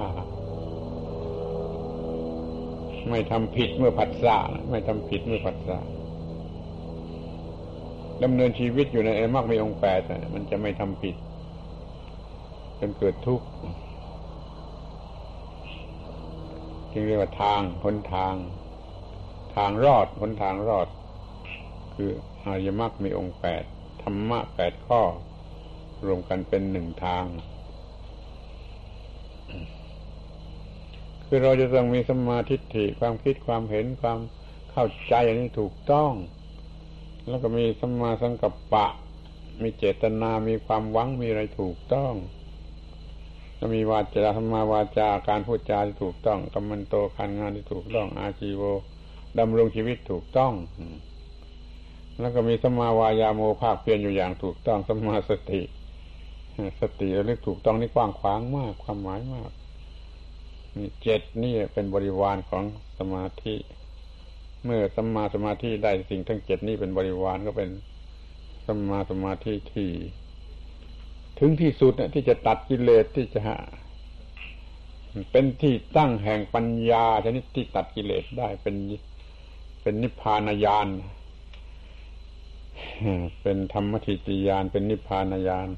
[3.10, 4.38] ไม่ทำผิดเมื่อผัสสะ
[4.70, 5.78] ไม่ทำผิดเมื่อผัสสะ
[8.24, 10.02] ดำเนินชีวิตอยู่ในอมรรคมีองค์แปด
[10.34, 11.16] มันจะไม่ทำผิด
[12.80, 13.46] จนเกิดทุกข์
[16.92, 18.34] จึงเรียกว่าทางหนทาง
[19.56, 20.88] ทางรอดหนทางรอด
[21.94, 22.10] คือ
[22.46, 23.64] อริยมรรคมีองค์แปด
[24.02, 25.02] ธรรมะแปดข้อ
[26.06, 27.26] รวมกันเป็นหนึ่งทาง
[31.26, 34.20] คือเราจะต้องมีสมาธิิความคิดความเห็นความ
[34.72, 36.12] เข้าใจอันนี้ถูกต้อง
[37.28, 38.86] แล้วก็มีสมาสังกัปปะ
[39.62, 42.14] มีเจตนา มีความหวัง มีอะไรถูกต้อง
[43.60, 48.64] ก็มีวาจาธรรมาวาจาการพูดจาที่ถูกต้องกำมันโตการงานที่ถูกต้อง อาชีโว
[49.40, 50.54] ดำรงชีวิตถูกต้อง
[52.20, 55.62] แล้วก็มีสมาวายาโมภาคเพียรอยู่อย่างถูกต้องสมาสติ
[56.80, 59.52] สติระลึกถูกต้องนี่กว้างขวางมาก ความหมายมาก
[60.76, 62.64] นี่เจ็ดนี่เป็นบริวารของ
[62.98, 63.56] สมาธิ
[64.66, 67.70] เมื่อสัมมาสมาธิได้สิ่งทั้งเจ็ดนี่เป็นบริวารก็เป็น
[68.66, 69.90] สัมมาสมาธิที่
[71.40, 73.42] ถึงที่สุดเนี่ยที่จะตัดกิเลสที่จะ
[75.32, 78.76] เป็นที่ตั้งแห่งปัญญาชนิดที่ตัดกิเลสได้เป็น
[79.82, 80.88] เป็นนิพพานญาณ
[83.42, 85.70] เป็นธรรมทิฏยานเป็นนิพพานญาณ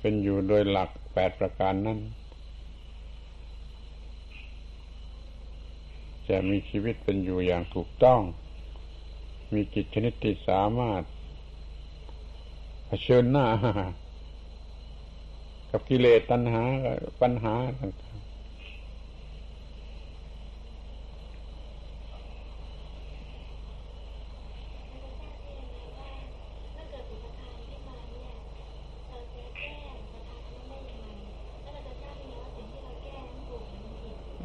[0.00, 1.98] เป็นอยู่โดยหลักแปดประการนั้น
[6.32, 8.20] จะมีชีวิตเป็นอยู่อย่างถูกต้อง
[9.54, 11.02] มีจิตชนิดที่สามารถ
[12.86, 13.46] เผชิญหน้า
[15.70, 16.62] กับกิเลสตัณหา
[17.20, 18.32] ปัญหาต่างๆ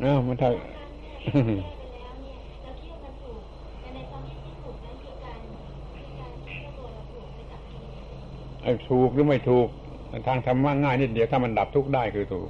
[0.04, 1.77] อ้าวมันทำ
[8.90, 9.68] ถูกหรือไม่ถูก
[10.28, 12.50] ทางธรรมะง่ายนิดเดียวถ้ามันดับทุกข์ได้คือถูก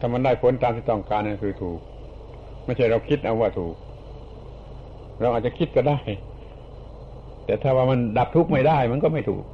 [0.00, 1.80] ถ้ามันได้ผลตามที่ต้องการนั่นคือถูก
[2.64, 3.74] ไม่ใช่เราคิดเอาว่าถูก
[5.20, 5.98] เราอาจจะคิดก็ได้
[7.46, 9.44] แต่ถ้าว่ามันดับทุกข์ไม่ได้ มันก็ไม่ถูก